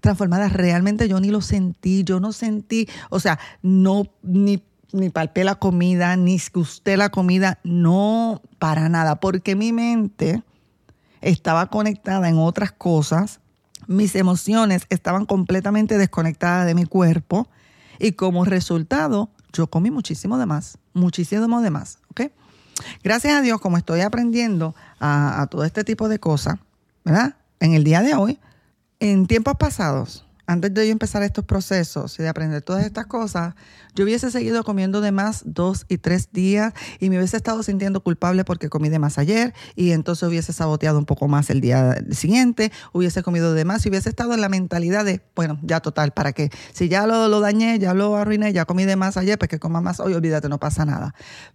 Transformada, 0.00 0.49
realmente 0.49 1.09
yo 1.09 1.19
ni 1.21 1.31
lo 1.31 1.41
sentí, 1.41 2.05
yo 2.05 2.21
no 2.21 2.33
sentí, 2.33 2.88
o 3.09 3.21
sea, 3.21 3.38
no, 3.62 4.07
ni 4.23 4.62
ni 4.92 5.11
palpé 5.11 5.44
la 5.44 5.56
comida, 5.56 6.16
ni 6.16 6.40
gusté 6.52 6.96
la 6.96 7.11
comida, 7.11 7.58
no 7.64 8.42
para 8.58 8.88
nada, 8.88 9.16
porque 9.16 9.56
mi 9.56 9.72
mente 9.72 10.42
estaba 11.20 11.66
conectada 11.66 12.28
en 12.28 12.38
otras 12.38 12.72
cosas, 12.72 13.40
mis 13.87 14.14
emociones 14.14 14.87
estaban 14.90 15.26
completamente 15.26 15.99
desconectadas 15.99 16.66
de 16.66 16.75
mi 16.75 16.84
cuerpo 16.84 17.49
y 17.99 18.12
como 18.12 18.44
resultado 18.44 19.30
yo 19.52 19.66
comí 19.68 19.90
muchísimo 19.90 20.38
de 20.38 20.46
más, 20.46 20.78
muchísimo 20.92 21.61
de 21.61 21.70
más. 21.70 21.99
Gracias 23.04 23.34
a 23.34 23.42
Dios, 23.42 23.61
como 23.61 23.76
estoy 23.76 24.00
aprendiendo 24.00 24.75
a, 24.99 25.42
a 25.42 25.46
todo 25.46 25.64
este 25.64 25.84
tipo 25.84 26.08
de 26.08 26.18
cosas, 26.18 26.58
¿verdad? 27.04 27.37
En 27.61 27.75
el 27.75 27.84
día 27.84 28.02
de 28.02 28.14
hoy, 28.14 28.40
en 28.99 29.26
tiempos 29.26 29.54
pasados, 29.58 30.26
antes 30.52 30.73
de 30.73 30.87
yo 30.87 30.92
empezar 30.92 31.23
estos 31.23 31.44
procesos 31.44 32.18
y 32.18 32.23
de 32.23 32.28
aprender 32.28 32.62
todas 32.62 32.85
estas 32.85 33.06
cosas, 33.06 33.54
yo 33.94 34.04
hubiese 34.04 34.30
seguido 34.30 34.64
comiendo 34.64 35.00
de 35.00 35.12
más 35.12 35.42
dos 35.44 35.85
y 35.88 35.99
tres 35.99 36.30
días 36.32 36.73
y 37.00 37.11
me 37.11 37.18
hubiese 37.18 37.37
estado 37.37 37.62
sintiendo 37.62 38.02
culpable 38.02 38.44
porque 38.44 38.68
comí 38.68 38.88
de 38.88 38.99
más 38.99 39.18
ayer 39.18 39.54
y 39.75 39.92
entonces 39.92 40.28
hubiese 40.28 40.52
saboteado 40.52 40.99
un 40.99 41.04
poco 41.04 41.28
más 41.28 41.50
el 41.50 41.61
día 41.61 41.97
siguiente, 42.11 42.73
hubiese 42.92 43.23
comido 43.23 43.54
de 43.54 43.64
más 43.64 43.85
y 43.85 43.88
hubiese 43.88 44.09
estado 44.09 44.35
en 44.35 44.40
la 44.40 44.49
mentalidad 44.49 45.04
de, 45.04 45.23
bueno, 45.35 45.59
ya 45.62 45.80
total, 45.80 46.12
¿para 46.12 46.32
qué? 46.32 46.50
Si 46.73 46.88
ya 46.88 47.06
lo, 47.06 47.28
lo 47.28 47.40
dañé, 47.40 47.78
ya 47.78 47.94
lo 47.94 48.16
arruiné, 48.16 48.52
ya 48.52 48.64
comí 48.64 48.85
de 48.85 48.97
más 48.97 49.16
ayer, 49.16 49.38
pues 49.38 49.49
que 49.49 49.59
coma 49.59 49.80
más 49.80 50.00
hoy, 50.00 50.14
olvídate, 50.14 50.49
no 50.49 50.59
pasa 50.59 50.85
nada. 50.85 51.14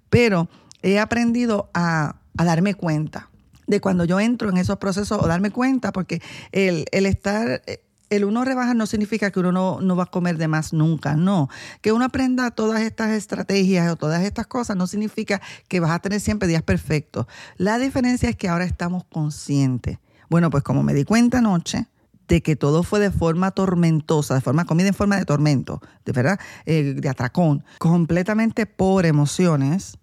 Pero 0.09 0.49
he 0.81 0.99
aprendido 0.99 1.69
a 1.73 2.17
a 2.37 2.45
darme 2.45 2.75
cuenta 2.75 3.29
de 3.65 3.81
cuando 3.81 4.05
yo 4.05 4.19
entro 4.19 4.49
en 4.49 4.57
esos 4.57 4.77
procesos 4.77 5.19
o 5.21 5.27
darme 5.27 5.51
cuenta, 5.51 5.91
porque 5.91 6.21
el, 6.53 6.85
el 6.91 7.05
estar 7.05 7.61
el 8.09 8.25
uno 8.25 8.45
rebaja 8.45 8.73
no 8.73 8.85
significa 8.85 9.31
que 9.31 9.39
uno 9.39 9.79
no, 9.81 9.95
va 9.95 10.03
a 10.03 10.07
comer 10.07 10.37
de 10.37 10.47
más 10.47 10.73
nunca, 10.73 11.15
no. 11.15 11.49
Que 11.81 11.91
uno 11.91 12.05
aprenda 12.05 12.51
todas 12.51 12.81
estas 12.81 13.11
estrategias 13.11 13.91
o 13.91 13.95
todas 13.95 14.23
estas 14.23 14.47
cosas 14.47 14.77
no 14.77 14.87
significa 14.87 15.41
que 15.67 15.79
vas 15.79 15.91
a 15.91 15.99
tener 15.99 16.19
siempre 16.19 16.47
días 16.47 16.63
perfectos. 16.63 17.27
La 17.57 17.79
diferencia 17.79 18.29
es 18.29 18.35
que 18.35 18.47
ahora 18.47 18.65
estamos 18.65 19.03
conscientes. 19.05 19.99
Bueno, 20.29 20.49
pues 20.49 20.63
como 20.63 20.83
me 20.83 20.93
di 20.93 21.03
cuenta 21.03 21.39
anoche 21.39 21.87
de 22.27 22.41
que 22.41 22.55
todo 22.55 22.83
fue 22.83 22.99
de 22.99 23.11
forma 23.11 23.51
tormentosa, 23.51 24.35
de 24.35 24.41
forma 24.41 24.65
comida 24.65 24.89
en 24.89 24.93
forma 24.93 25.17
de 25.17 25.25
tormento, 25.25 25.81
de 26.05 26.11
verdad, 26.11 26.39
eh, 26.65 26.95
de 26.97 27.09
atracón, 27.09 27.63
completamente 27.77 28.65
por 28.65 29.05
emociones, 29.05 29.97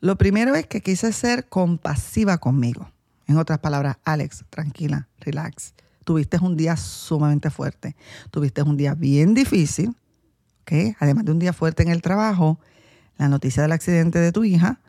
lo 0.00 0.16
primero 0.16 0.54
es 0.54 0.66
que 0.66 0.80
quise 0.80 1.12
ser 1.12 1.48
compasiva 1.48 2.38
conmigo. 2.38 2.90
En 3.26 3.36
otras 3.36 3.58
palabras, 3.58 3.98
Alex, 4.04 4.44
tranquila, 4.50 5.08
relax 5.18 5.74
tuviste 6.06 6.38
un 6.40 6.56
día 6.56 6.76
sumamente 6.76 7.50
fuerte, 7.50 7.96
tuviste 8.30 8.62
un 8.62 8.76
día 8.76 8.94
bien 8.94 9.34
difícil, 9.34 9.88
¿ok? 10.62 10.94
Además 11.00 11.24
de 11.24 11.32
un 11.32 11.40
día 11.40 11.52
fuerte 11.52 11.82
en 11.82 11.88
el 11.88 12.00
trabajo, 12.00 12.60
la 13.18 13.28
noticia 13.28 13.62
del 13.62 13.72
accidente 13.72 14.20
de 14.20 14.30
tu 14.30 14.44
hija, 14.44 14.80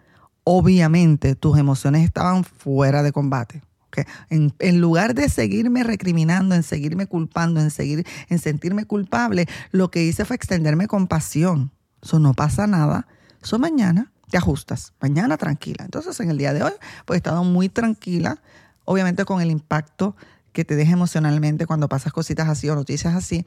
obviamente 0.43 1.33
tus 1.33 1.57
emociones 1.57 2.05
estaban 2.05 2.43
fuera 2.43 3.01
de 3.01 3.11
combate. 3.11 3.63
¿okay? 3.87 4.03
En, 4.29 4.53
en, 4.59 4.79
lugar 4.79 5.15
de 5.15 5.27
seguirme 5.27 5.83
recriminando, 5.83 6.53
en 6.53 6.61
seguirme 6.61 7.07
culpando, 7.07 7.61
en 7.61 7.71
seguir, 7.71 8.05
en 8.29 8.37
sentirme 8.37 8.85
culpable, 8.85 9.47
lo 9.71 9.89
que 9.89 10.03
hice 10.03 10.23
fue 10.23 10.35
extenderme 10.35 10.85
compasión. 10.85 11.71
Eso 11.99 12.19
no 12.19 12.35
pasa 12.35 12.67
nada. 12.67 13.07
Eso 13.41 13.57
mañana 13.57 14.11
te 14.29 14.37
ajustas. 14.37 14.93
Mañana 15.01 15.35
tranquila. 15.37 15.83
Entonces, 15.83 16.19
en 16.19 16.29
el 16.29 16.37
día 16.37 16.53
de 16.53 16.61
hoy, 16.61 16.73
pues 17.05 17.17
he 17.17 17.17
estado 17.17 17.43
muy 17.43 17.69
tranquila, 17.69 18.39
obviamente 18.85 19.25
con 19.25 19.41
el 19.41 19.49
impacto 19.49 20.15
que 20.57 20.65
te 20.65 20.75
deje 20.75 20.93
emocionalmente 20.93 21.67
cuando 21.67 21.87
pasas 21.87 22.11
cositas 22.11 22.49
así 22.49 22.67
o 22.67 22.73
noticias 22.73 23.13
así, 23.13 23.45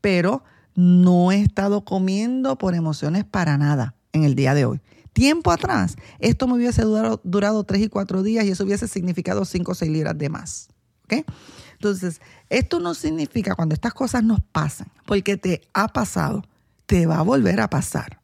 pero 0.00 0.44
no 0.76 1.32
he 1.32 1.40
estado 1.40 1.84
comiendo 1.84 2.56
por 2.58 2.76
emociones 2.76 3.24
para 3.24 3.58
nada 3.58 3.96
en 4.12 4.22
el 4.22 4.36
día 4.36 4.54
de 4.54 4.64
hoy. 4.64 4.80
Tiempo 5.12 5.50
atrás, 5.50 5.96
esto 6.20 6.46
me 6.46 6.54
hubiese 6.54 6.82
durado, 7.24 7.64
tres 7.64 7.82
y 7.82 7.88
cuatro 7.88 8.22
días 8.22 8.44
y 8.44 8.50
eso 8.50 8.62
hubiese 8.62 8.86
significado 8.86 9.44
cinco 9.44 9.72
o 9.72 9.74
seis 9.74 9.90
libras 9.90 10.16
de 10.16 10.28
más. 10.28 10.68
¿ok? 11.06 11.26
Entonces, 11.72 12.20
esto 12.48 12.78
no 12.78 12.94
significa 12.94 13.56
cuando 13.56 13.74
estas 13.74 13.92
cosas 13.92 14.22
nos 14.22 14.38
pasan, 14.40 14.86
porque 15.06 15.36
te 15.36 15.60
ha 15.72 15.88
pasado, 15.88 16.44
te 16.86 17.06
va 17.06 17.18
a 17.18 17.22
volver 17.22 17.60
a 17.60 17.68
pasar. 17.68 18.20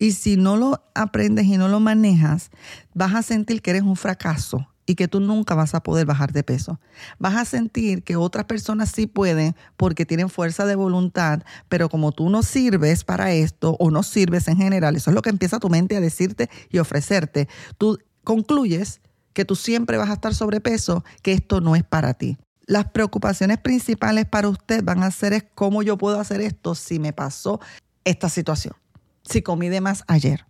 Y 0.00 0.10
si 0.10 0.36
no 0.36 0.56
lo 0.56 0.82
aprendes 0.96 1.46
y 1.46 1.58
no 1.58 1.68
lo 1.68 1.78
manejas, 1.78 2.50
vas 2.92 3.14
a 3.14 3.22
sentir 3.22 3.62
que 3.62 3.70
eres 3.70 3.82
un 3.82 3.94
fracaso 3.94 4.66
y 4.86 4.94
que 4.94 5.08
tú 5.08 5.20
nunca 5.20 5.54
vas 5.54 5.74
a 5.74 5.82
poder 5.82 6.06
bajar 6.06 6.32
de 6.32 6.42
peso. 6.42 6.80
Vas 7.18 7.36
a 7.36 7.44
sentir 7.44 8.02
que 8.02 8.16
otras 8.16 8.46
personas 8.46 8.90
sí 8.90 9.06
pueden 9.06 9.54
porque 9.76 10.06
tienen 10.06 10.28
fuerza 10.28 10.66
de 10.66 10.74
voluntad, 10.74 11.42
pero 11.68 11.88
como 11.88 12.12
tú 12.12 12.30
no 12.30 12.42
sirves 12.42 13.04
para 13.04 13.32
esto 13.32 13.76
o 13.78 13.90
no 13.90 14.02
sirves 14.02 14.48
en 14.48 14.56
general, 14.56 14.96
eso 14.96 15.10
es 15.10 15.14
lo 15.14 15.22
que 15.22 15.30
empieza 15.30 15.60
tu 15.60 15.68
mente 15.68 15.96
a 15.96 16.00
decirte 16.00 16.50
y 16.70 16.78
ofrecerte, 16.78 17.48
tú 17.78 17.98
concluyes 18.24 19.00
que 19.32 19.44
tú 19.44 19.56
siempre 19.56 19.96
vas 19.96 20.10
a 20.10 20.14
estar 20.14 20.34
sobrepeso, 20.34 21.04
que 21.22 21.32
esto 21.32 21.60
no 21.60 21.76
es 21.76 21.84
para 21.84 22.14
ti. 22.14 22.36
Las 22.66 22.86
preocupaciones 22.86 23.58
principales 23.58 24.26
para 24.26 24.48
usted 24.48 24.84
van 24.84 25.02
a 25.02 25.10
ser 25.10 25.32
es 25.32 25.44
cómo 25.54 25.82
yo 25.82 25.98
puedo 25.98 26.20
hacer 26.20 26.40
esto 26.40 26.74
si 26.74 26.98
me 26.98 27.12
pasó 27.12 27.60
esta 28.04 28.28
situación, 28.28 28.74
si 29.22 29.42
comí 29.42 29.68
de 29.68 29.80
más 29.80 30.04
ayer. 30.06 30.46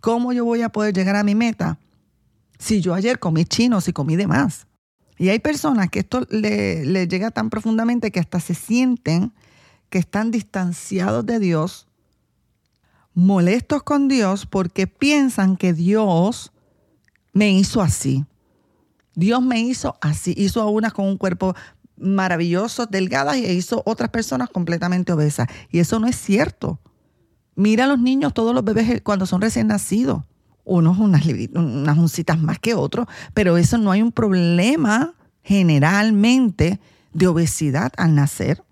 ¿Cómo 0.00 0.32
yo 0.32 0.44
voy 0.44 0.62
a 0.62 0.68
poder 0.68 0.94
llegar 0.94 1.16
a 1.16 1.24
mi 1.24 1.34
meta? 1.34 1.78
Si 2.58 2.80
yo 2.80 2.94
ayer 2.94 3.18
comí 3.18 3.44
chino, 3.44 3.80
si 3.80 3.92
comí 3.92 4.16
de 4.16 4.26
más. 4.26 4.66
Y 5.18 5.28
hay 5.28 5.38
personas 5.38 5.90
que 5.90 6.00
esto 6.00 6.26
le, 6.30 6.84
le 6.84 7.06
llega 7.06 7.30
tan 7.30 7.50
profundamente 7.50 8.10
que 8.10 8.20
hasta 8.20 8.40
se 8.40 8.54
sienten 8.54 9.32
que 9.90 9.98
están 9.98 10.30
distanciados 10.30 11.24
de 11.24 11.38
Dios, 11.38 11.86
molestos 13.14 13.82
con 13.84 14.08
Dios 14.08 14.46
porque 14.46 14.86
piensan 14.86 15.56
que 15.56 15.72
Dios 15.72 16.52
me 17.32 17.52
hizo 17.52 17.80
así. 17.80 18.24
Dios 19.14 19.40
me 19.40 19.60
hizo 19.60 19.96
así, 20.00 20.34
hizo 20.36 20.60
a 20.60 20.68
unas 20.68 20.92
con 20.92 21.06
un 21.06 21.16
cuerpo 21.16 21.54
maravilloso, 21.96 22.86
delgadas, 22.86 23.36
y 23.36 23.44
hizo 23.46 23.82
otras 23.86 24.10
personas 24.10 24.50
completamente 24.50 25.12
obesas. 25.12 25.46
Y 25.70 25.78
eso 25.78 26.00
no 26.00 26.08
es 26.08 26.16
cierto. 26.16 26.80
Mira 27.54 27.84
a 27.84 27.86
los 27.86 28.00
niños, 28.00 28.34
todos 28.34 28.52
los 28.52 28.64
bebés 28.64 29.00
cuando 29.02 29.26
son 29.26 29.40
recién 29.40 29.68
nacidos 29.68 30.24
unos 30.64 30.98
unas, 30.98 31.24
unas 31.54 31.98
uncitas 31.98 32.38
más 32.38 32.58
que 32.58 32.74
otros, 32.74 33.06
pero 33.34 33.56
eso 33.56 33.78
no 33.78 33.90
hay 33.90 34.02
un 34.02 34.12
problema 34.12 35.14
generalmente 35.42 36.80
de 37.12 37.26
obesidad 37.26 37.92
al 37.96 38.14
nacer. 38.14 38.62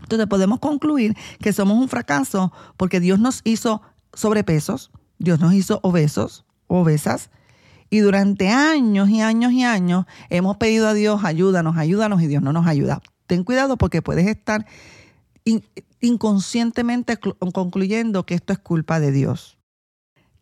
Entonces 0.00 0.26
podemos 0.26 0.58
concluir 0.58 1.16
que 1.40 1.52
somos 1.52 1.78
un 1.78 1.88
fracaso 1.88 2.52
porque 2.76 3.00
Dios 3.00 3.18
nos 3.18 3.40
hizo 3.44 3.82
sobrepesos, 4.12 4.90
Dios 5.18 5.40
nos 5.40 5.54
hizo 5.54 5.80
obesos, 5.82 6.44
obesas, 6.66 7.30
y 7.90 8.00
durante 8.00 8.48
años 8.48 9.08
y 9.08 9.20
años 9.20 9.52
y 9.52 9.62
años 9.62 10.06
hemos 10.28 10.56
pedido 10.56 10.88
a 10.88 10.94
Dios, 10.94 11.24
ayúdanos, 11.24 11.76
ayúdanos, 11.76 12.22
y 12.22 12.26
Dios 12.26 12.42
no 12.42 12.52
nos 12.52 12.66
ayuda. 12.66 13.00
Ten 13.26 13.44
cuidado 13.44 13.76
porque 13.76 14.02
puedes 14.02 14.26
estar 14.26 14.66
inconscientemente 16.00 17.16
concluyendo 17.16 18.26
que 18.26 18.34
esto 18.34 18.52
es 18.52 18.58
culpa 18.58 19.00
de 19.00 19.12
Dios. 19.12 19.53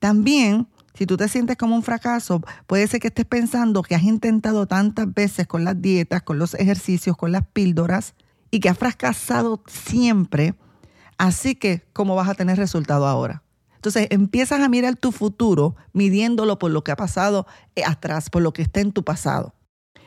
También, 0.03 0.67
si 0.95 1.07
tú 1.07 1.17
te 1.17 1.29
sientes 1.29 1.57
como 1.57 1.77
un 1.77 1.85
fracaso, 1.85 2.43
puede 2.67 2.89
ser 2.89 2.99
que 2.99 3.07
estés 3.07 3.25
pensando 3.25 3.85
que 3.85 3.95
has 3.95 4.03
intentado 4.03 4.67
tantas 4.67 5.15
veces 5.15 5.47
con 5.47 5.63
las 5.63 5.81
dietas, 5.81 6.23
con 6.23 6.41
los 6.41 6.55
ejercicios, 6.55 7.17
con 7.17 7.31
las 7.31 7.47
píldoras 7.47 8.17
y 8.51 8.59
que 8.59 8.69
has 8.69 8.77
fracasado 8.77 9.63
siempre. 9.69 10.57
Así 11.19 11.55
que, 11.55 11.85
¿cómo 11.93 12.17
vas 12.17 12.29
a 12.29 12.35
tener 12.35 12.59
resultado 12.59 13.07
ahora? 13.07 13.45
Entonces 13.77 14.09
empiezas 14.11 14.61
a 14.61 14.69
mirar 14.69 14.97
tu 14.97 15.13
futuro 15.13 15.77
midiéndolo 15.93 16.59
por 16.59 16.73
lo 16.73 16.83
que 16.83 16.91
ha 16.91 16.97
pasado 16.97 17.47
eh, 17.77 17.85
atrás, 17.87 18.29
por 18.29 18.43
lo 18.43 18.53
que 18.53 18.63
está 18.63 18.81
en 18.81 18.91
tu 18.91 19.05
pasado. 19.05 19.55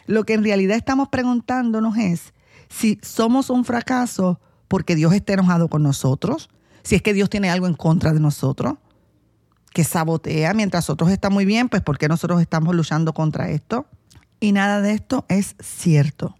Lo 0.07 0.25
que 0.25 0.33
en 0.33 0.43
realidad 0.43 0.75
estamos 0.75 1.07
preguntándonos 1.07 1.95
es 1.95 2.33
si 2.67 2.99
somos 3.01 3.49
un 3.49 3.63
fracaso 3.63 4.41
porque 4.67 4.93
Dios 4.93 5.13
está 5.13 5.35
enojado 5.35 5.69
con 5.69 5.83
nosotros, 5.83 6.49
si 6.83 6.95
es 6.95 7.01
que 7.01 7.13
Dios 7.13 7.29
tiene 7.29 7.49
algo 7.49 7.67
en 7.67 7.75
contra 7.75 8.11
de 8.11 8.19
nosotros, 8.19 8.75
que 9.75 9.83
sabotea 9.83 10.53
mientras 10.53 10.89
otros 10.89 11.11
están 11.11 11.33
muy 11.33 11.43
bien, 11.43 11.67
pues 11.67 11.81
¿por 11.81 11.97
qué 11.97 12.07
nosotros 12.07 12.39
estamos 12.39 12.73
luchando 12.73 13.13
contra 13.13 13.49
esto? 13.49 13.85
Y 14.39 14.53
nada 14.53 14.79
de 14.79 14.93
esto 14.93 15.25
es 15.27 15.57
cierto. 15.59 16.37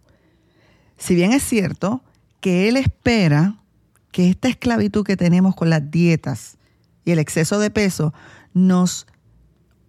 Si 0.96 1.14
bien 1.14 1.34
es 1.34 1.42
cierto 1.42 2.02
que 2.40 2.66
Él 2.66 2.78
espera 2.78 3.58
que 4.10 4.30
esta 4.30 4.48
esclavitud 4.48 5.04
que 5.04 5.18
tenemos 5.18 5.54
con 5.54 5.68
las 5.68 5.90
dietas 5.90 6.56
y 7.04 7.10
el 7.10 7.18
exceso 7.18 7.58
de 7.58 7.70
peso 7.70 8.14
nos 8.54 9.06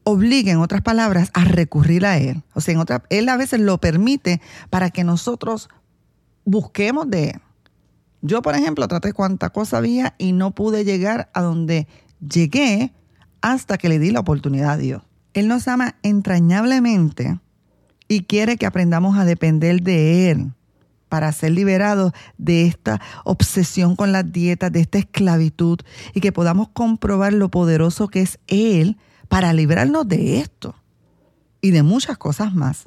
obligue, 0.03 0.51
en 0.51 0.57
otras 0.57 0.81
palabras, 0.81 1.31
a 1.33 1.45
recurrir 1.45 2.05
a 2.05 2.17
Él. 2.17 2.43
O 2.53 2.59
sea, 2.59 2.73
en 2.73 2.81
otra, 2.81 3.03
Él 3.09 3.29
a 3.29 3.37
veces 3.37 3.61
lo 3.61 3.77
permite 3.77 4.41
para 4.69 4.89
que 4.89 5.05
nosotros 5.05 5.69
busquemos 6.43 7.09
de 7.09 7.29
Él. 7.29 7.41
Yo, 8.21 8.41
por 8.41 8.55
ejemplo, 8.55 8.89
traté 8.89 9.13
cuánta 9.13 9.51
cosa 9.51 9.77
había 9.77 10.15
y 10.17 10.33
no 10.33 10.51
pude 10.51 10.83
llegar 10.83 11.29
a 11.33 11.41
donde 11.41 11.87
llegué 12.19 12.91
hasta 13.51 13.77
que 13.77 13.89
le 13.89 13.99
di 13.99 14.11
la 14.11 14.19
oportunidad 14.19 14.71
a 14.71 14.77
Dios. 14.77 15.03
Él 15.33 15.47
nos 15.47 15.67
ama 15.67 15.95
entrañablemente 16.03 17.39
y 18.07 18.23
quiere 18.23 18.57
que 18.57 18.65
aprendamos 18.65 19.17
a 19.17 19.25
depender 19.25 19.81
de 19.81 20.31
Él 20.31 20.51
para 21.09 21.31
ser 21.31 21.51
liberados 21.51 22.11
de 22.37 22.65
esta 22.65 22.99
obsesión 23.23 23.95
con 23.95 24.11
las 24.11 24.31
dietas, 24.31 24.71
de 24.71 24.81
esta 24.81 24.97
esclavitud 24.97 25.79
y 26.13 26.19
que 26.19 26.31
podamos 26.31 26.69
comprobar 26.69 27.33
lo 27.33 27.49
poderoso 27.49 28.09
que 28.09 28.21
es 28.21 28.39
Él 28.47 28.97
para 29.29 29.53
librarnos 29.53 30.07
de 30.07 30.39
esto 30.39 30.75
y 31.61 31.71
de 31.71 31.83
muchas 31.83 32.17
cosas 32.17 32.53
más. 32.53 32.85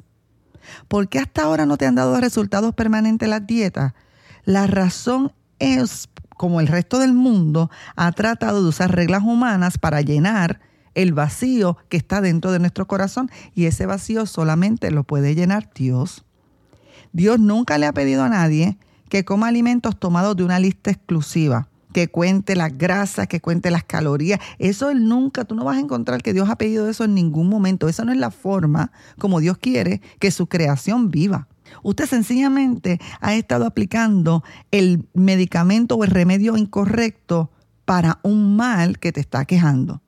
¿Por 0.87 1.09
qué 1.09 1.19
hasta 1.19 1.43
ahora 1.43 1.65
no 1.65 1.77
te 1.77 1.87
han 1.87 1.95
dado 1.95 2.19
resultados 2.19 2.75
permanentes 2.75 3.27
las 3.27 3.45
dietas? 3.47 3.93
La 4.45 4.67
razón 4.67 5.31
es 5.59 6.09
como 6.41 6.59
el 6.59 6.65
resto 6.65 6.97
del 6.97 7.13
mundo, 7.13 7.69
ha 7.95 8.11
tratado 8.13 8.63
de 8.63 8.69
usar 8.69 8.95
reglas 8.95 9.21
humanas 9.21 9.77
para 9.77 10.01
llenar 10.01 10.59
el 10.95 11.13
vacío 11.13 11.77
que 11.87 11.97
está 11.97 12.19
dentro 12.19 12.51
de 12.51 12.57
nuestro 12.57 12.87
corazón 12.87 13.29
y 13.53 13.65
ese 13.65 13.85
vacío 13.85 14.25
solamente 14.25 14.89
lo 14.89 15.03
puede 15.03 15.35
llenar 15.35 15.69
Dios. 15.75 16.25
Dios 17.13 17.39
nunca 17.39 17.77
le 17.77 17.85
ha 17.85 17.93
pedido 17.93 18.23
a 18.23 18.29
nadie 18.29 18.79
que 19.07 19.23
coma 19.23 19.49
alimentos 19.49 19.99
tomados 19.99 20.35
de 20.35 20.43
una 20.43 20.57
lista 20.57 20.89
exclusiva, 20.89 21.67
que 21.93 22.07
cuente 22.07 22.55
las 22.55 22.75
grasas, 22.75 23.27
que 23.27 23.39
cuente 23.39 23.69
las 23.69 23.83
calorías. 23.83 24.39
Eso 24.57 24.89
él 24.89 25.07
nunca, 25.07 25.45
tú 25.45 25.53
no 25.53 25.63
vas 25.63 25.77
a 25.77 25.81
encontrar 25.81 26.23
que 26.23 26.33
Dios 26.33 26.49
ha 26.49 26.55
pedido 26.55 26.89
eso 26.89 27.03
en 27.03 27.13
ningún 27.13 27.49
momento. 27.49 27.87
Esa 27.87 28.03
no 28.03 28.11
es 28.11 28.17
la 28.17 28.31
forma 28.31 28.91
como 29.19 29.41
Dios 29.41 29.59
quiere 29.59 30.01
que 30.17 30.31
su 30.31 30.47
creación 30.47 31.11
viva. 31.11 31.47
Usted 31.83 32.05
sencillamente 32.05 32.99
ha 33.19 33.35
estado 33.35 33.65
aplicando 33.65 34.43
el 34.71 35.07
medicamento 35.13 35.95
o 35.95 36.03
el 36.03 36.11
remedio 36.11 36.57
incorrecto 36.57 37.51
para 37.85 38.19
un 38.23 38.55
mal 38.55 38.99
que 38.99 39.11
te 39.11 39.19
está 39.19 39.45
quejando. 39.45 40.01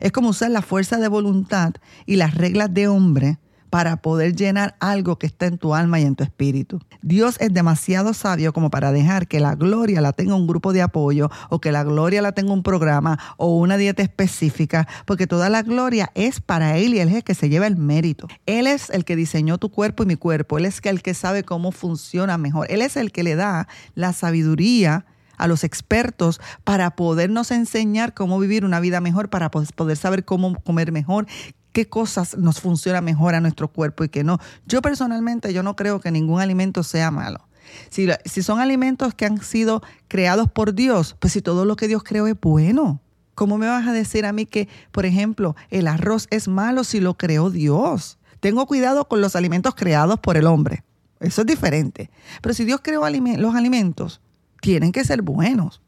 Es 0.00 0.12
como 0.12 0.30
usar 0.30 0.50
la 0.50 0.62
fuerza 0.62 0.98
de 0.98 1.08
voluntad 1.08 1.74
y 2.06 2.16
las 2.16 2.34
reglas 2.34 2.74
de 2.74 2.88
hombre 2.88 3.38
para 3.72 3.96
poder 3.96 4.36
llenar 4.36 4.76
algo 4.80 5.18
que 5.18 5.26
está 5.26 5.46
en 5.46 5.56
tu 5.56 5.74
alma 5.74 5.98
y 5.98 6.02
en 6.02 6.14
tu 6.14 6.22
espíritu. 6.22 6.78
Dios 7.00 7.38
es 7.40 7.54
demasiado 7.54 8.12
sabio 8.12 8.52
como 8.52 8.68
para 8.68 8.92
dejar 8.92 9.26
que 9.26 9.40
la 9.40 9.54
gloria 9.54 10.02
la 10.02 10.12
tenga 10.12 10.34
un 10.34 10.46
grupo 10.46 10.74
de 10.74 10.82
apoyo 10.82 11.30
o 11.48 11.58
que 11.58 11.72
la 11.72 11.82
gloria 11.82 12.20
la 12.20 12.32
tenga 12.32 12.52
un 12.52 12.62
programa 12.62 13.18
o 13.38 13.56
una 13.56 13.78
dieta 13.78 14.02
específica, 14.02 14.86
porque 15.06 15.26
toda 15.26 15.48
la 15.48 15.62
gloria 15.62 16.10
es 16.14 16.38
para 16.38 16.76
Él 16.76 16.92
y 16.92 17.00
Él 17.00 17.08
es 17.08 17.14
el 17.14 17.24
que 17.24 17.34
se 17.34 17.48
lleva 17.48 17.66
el 17.66 17.78
mérito. 17.78 18.28
Él 18.44 18.66
es 18.66 18.90
el 18.90 19.06
que 19.06 19.16
diseñó 19.16 19.56
tu 19.56 19.70
cuerpo 19.70 20.02
y 20.02 20.06
mi 20.06 20.16
cuerpo. 20.16 20.58
Él 20.58 20.66
es 20.66 20.78
el 20.84 21.00
que 21.00 21.14
sabe 21.14 21.42
cómo 21.42 21.72
funciona 21.72 22.36
mejor. 22.36 22.66
Él 22.68 22.82
es 22.82 22.98
el 22.98 23.10
que 23.10 23.22
le 23.22 23.36
da 23.36 23.68
la 23.94 24.12
sabiduría 24.12 25.06
a 25.38 25.48
los 25.48 25.64
expertos 25.64 26.42
para 26.62 26.90
podernos 26.90 27.50
enseñar 27.50 28.12
cómo 28.12 28.38
vivir 28.38 28.66
una 28.66 28.80
vida 28.80 29.00
mejor, 29.00 29.30
para 29.30 29.50
poder 29.50 29.96
saber 29.96 30.26
cómo 30.26 30.60
comer 30.62 30.92
mejor, 30.92 31.26
qué 31.72 31.88
cosas 31.88 32.36
nos 32.36 32.60
funciona 32.60 33.00
mejor 33.00 33.34
a 33.34 33.40
nuestro 33.40 33.68
cuerpo 33.68 34.04
y 34.04 34.08
qué 34.08 34.24
no. 34.24 34.38
Yo 34.66 34.82
personalmente 34.82 35.52
yo 35.52 35.62
no 35.62 35.76
creo 35.76 36.00
que 36.00 36.10
ningún 36.10 36.40
alimento 36.40 36.82
sea 36.82 37.10
malo. 37.10 37.46
Si, 37.90 38.08
si 38.24 38.42
son 38.42 38.60
alimentos 38.60 39.14
que 39.14 39.24
han 39.24 39.42
sido 39.42 39.82
creados 40.08 40.50
por 40.50 40.74
Dios, 40.74 41.16
pues 41.18 41.32
si 41.32 41.42
todo 41.42 41.64
lo 41.64 41.76
que 41.76 41.88
Dios 41.88 42.02
creó 42.02 42.26
es 42.26 42.38
bueno. 42.40 43.00
¿Cómo 43.34 43.56
me 43.56 43.66
vas 43.66 43.86
a 43.86 43.92
decir 43.92 44.26
a 44.26 44.32
mí 44.32 44.44
que, 44.44 44.68
por 44.90 45.06
ejemplo, 45.06 45.56
el 45.70 45.88
arroz 45.88 46.26
es 46.30 46.48
malo 46.48 46.84
si 46.84 47.00
lo 47.00 47.16
creó 47.16 47.50
Dios? 47.50 48.18
Tengo 48.40 48.66
cuidado 48.66 49.08
con 49.08 49.20
los 49.20 49.36
alimentos 49.36 49.74
creados 49.74 50.20
por 50.20 50.36
el 50.36 50.46
hombre. 50.46 50.84
Eso 51.20 51.42
es 51.42 51.46
diferente. 51.46 52.10
Pero 52.42 52.54
si 52.54 52.64
Dios 52.64 52.80
creó 52.82 53.02
los 53.08 53.54
alimentos, 53.54 54.20
tienen 54.60 54.92
que 54.92 55.04
ser 55.04 55.22
buenos. 55.22 55.80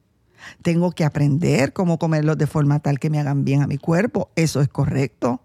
Tengo 0.62 0.92
que 0.92 1.04
aprender 1.04 1.72
cómo 1.72 1.98
comerlos 1.98 2.38
de 2.38 2.46
forma 2.46 2.78
tal 2.80 2.98
que 2.98 3.10
me 3.10 3.18
hagan 3.18 3.44
bien 3.44 3.62
a 3.62 3.66
mi 3.66 3.78
cuerpo. 3.78 4.30
Eso 4.36 4.60
es 4.60 4.68
correcto. 4.68 5.40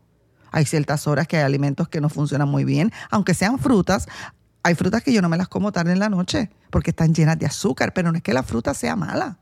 Hay 0.51 0.65
ciertas 0.65 1.07
horas 1.07 1.27
que 1.27 1.37
hay 1.37 1.43
alimentos 1.43 1.87
que 1.89 2.01
no 2.01 2.09
funcionan 2.09 2.49
muy 2.49 2.63
bien, 2.63 2.91
aunque 3.09 3.33
sean 3.33 3.59
frutas. 3.59 4.07
Hay 4.63 4.75
frutas 4.75 5.03
que 5.03 5.13
yo 5.13 5.21
no 5.21 5.29
me 5.29 5.37
las 5.37 5.47
como 5.47 5.71
tarde 5.71 5.91
en 5.93 5.99
la 5.99 6.09
noche 6.09 6.49
porque 6.69 6.91
están 6.91 7.13
llenas 7.13 7.39
de 7.39 7.45
azúcar, 7.45 7.93
pero 7.93 8.11
no 8.11 8.17
es 8.17 8.23
que 8.23 8.33
la 8.33 8.43
fruta 8.43 8.73
sea 8.73 8.95
mala. 8.95 9.39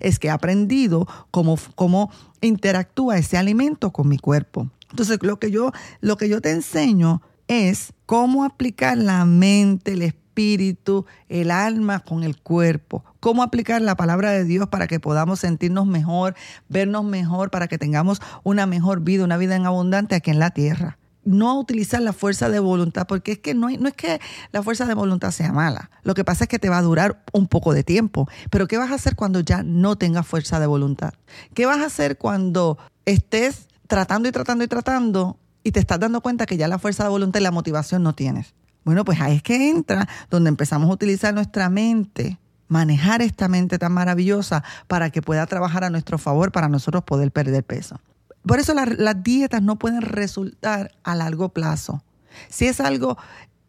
Es 0.00 0.18
que 0.18 0.28
he 0.28 0.30
aprendido 0.30 1.08
cómo, 1.30 1.58
cómo 1.74 2.10
interactúa 2.40 3.18
ese 3.18 3.36
alimento 3.36 3.92
con 3.92 4.08
mi 4.08 4.18
cuerpo. 4.18 4.70
Entonces, 4.90 5.18
lo 5.22 5.38
que 5.38 5.50
yo, 5.50 5.72
lo 6.00 6.16
que 6.16 6.28
yo 6.28 6.40
te 6.40 6.50
enseño 6.50 7.20
es 7.48 7.92
cómo 8.06 8.44
aplicar 8.44 8.96
la 8.96 9.24
mente, 9.24 9.92
el 9.92 10.02
espíritu, 10.02 11.06
el 11.28 11.50
alma 11.50 12.00
con 12.00 12.22
el 12.22 12.40
cuerpo. 12.40 13.04
Cómo 13.20 13.42
aplicar 13.42 13.82
la 13.82 13.96
palabra 13.96 14.30
de 14.30 14.44
Dios 14.44 14.68
para 14.68 14.86
que 14.86 15.00
podamos 15.00 15.40
sentirnos 15.40 15.86
mejor, 15.86 16.34
vernos 16.68 17.04
mejor, 17.04 17.50
para 17.50 17.66
que 17.66 17.78
tengamos 17.78 18.20
una 18.44 18.66
mejor 18.66 19.00
vida, 19.00 19.24
una 19.24 19.36
vida 19.36 19.56
en 19.56 19.66
abundante 19.66 20.14
aquí 20.14 20.30
en 20.30 20.38
la 20.38 20.50
tierra. 20.50 20.98
No 21.24 21.58
utilizar 21.58 22.00
la 22.00 22.12
fuerza 22.12 22.48
de 22.48 22.60
voluntad, 22.60 23.06
porque 23.06 23.32
es 23.32 23.38
que 23.38 23.54
no, 23.54 23.68
no 23.68 23.88
es 23.88 23.94
que 23.94 24.20
la 24.52 24.62
fuerza 24.62 24.86
de 24.86 24.94
voluntad 24.94 25.32
sea 25.32 25.52
mala. 25.52 25.90
Lo 26.02 26.14
que 26.14 26.24
pasa 26.24 26.44
es 26.44 26.48
que 26.48 26.58
te 26.58 26.68
va 26.68 26.78
a 26.78 26.82
durar 26.82 27.22
un 27.32 27.48
poco 27.48 27.74
de 27.74 27.82
tiempo. 27.82 28.28
Pero 28.50 28.68
¿qué 28.68 28.78
vas 28.78 28.92
a 28.92 28.94
hacer 28.94 29.16
cuando 29.16 29.40
ya 29.40 29.62
no 29.62 29.96
tengas 29.96 30.26
fuerza 30.26 30.60
de 30.60 30.66
voluntad? 30.66 31.12
¿Qué 31.54 31.66
vas 31.66 31.80
a 31.80 31.86
hacer 31.86 32.18
cuando 32.18 32.78
estés 33.04 33.68
tratando 33.88 34.28
y 34.28 34.32
tratando 34.32 34.64
y 34.64 34.68
tratando 34.68 35.38
y 35.64 35.72
te 35.72 35.80
estás 35.80 35.98
dando 35.98 36.20
cuenta 36.20 36.46
que 36.46 36.56
ya 36.56 36.68
la 36.68 36.78
fuerza 36.78 37.02
de 37.02 37.10
voluntad 37.10 37.40
y 37.40 37.42
la 37.42 37.50
motivación 37.50 38.04
no 38.04 38.14
tienes? 38.14 38.54
Bueno, 38.84 39.04
pues 39.04 39.20
ahí 39.20 39.36
es 39.36 39.42
que 39.42 39.68
entra 39.68 40.08
donde 40.30 40.48
empezamos 40.48 40.88
a 40.88 40.92
utilizar 40.94 41.34
nuestra 41.34 41.68
mente, 41.68 42.38
manejar 42.68 43.22
esta 43.22 43.48
mente 43.48 43.78
tan 43.78 43.92
maravillosa 43.92 44.62
para 44.86 45.10
que 45.10 45.22
pueda 45.22 45.46
trabajar 45.46 45.84
a 45.84 45.90
nuestro 45.90 46.18
favor 46.18 46.52
para 46.52 46.68
nosotros 46.68 47.02
poder 47.04 47.32
perder 47.32 47.64
peso. 47.64 48.00
Por 48.46 48.58
eso 48.60 48.72
las 48.74 49.22
dietas 49.22 49.62
no 49.62 49.78
pueden 49.78 50.02
resultar 50.02 50.92
a 51.02 51.14
largo 51.14 51.50
plazo. 51.50 52.02
Si 52.48 52.66
es 52.66 52.80
algo 52.80 53.18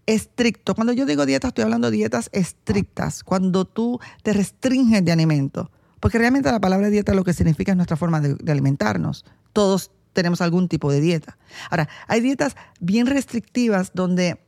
estricto, 0.05 0.75
cuando 0.75 0.93
yo 0.93 1.05
digo 1.05 1.25
dieta 1.25 1.49
estoy 1.49 1.63
hablando 1.63 1.91
de 1.91 1.97
dietas 1.97 2.29
estrictas, 2.33 3.23
cuando 3.23 3.65
tú 3.65 3.99
te 4.23 4.33
restringes 4.33 5.03
de 5.03 5.11
alimento, 5.11 5.71
porque 5.99 6.17
realmente 6.17 6.51
la 6.51 6.59
palabra 6.59 6.89
dieta 6.89 7.13
lo 7.13 7.23
que 7.23 7.33
significa 7.33 7.71
es 7.71 7.75
nuestra 7.75 7.97
forma 7.97 8.21
de, 8.21 8.35
de 8.35 8.51
alimentarnos. 8.51 9.25
Todos 9.53 9.91
tenemos 10.13 10.41
algún 10.41 10.67
tipo 10.67 10.91
de 10.91 11.01
dieta. 11.01 11.37
Ahora, 11.69 11.89
hay 12.07 12.21
dietas 12.21 12.55
bien 12.79 13.05
restrictivas 13.07 13.91
donde 13.93 14.39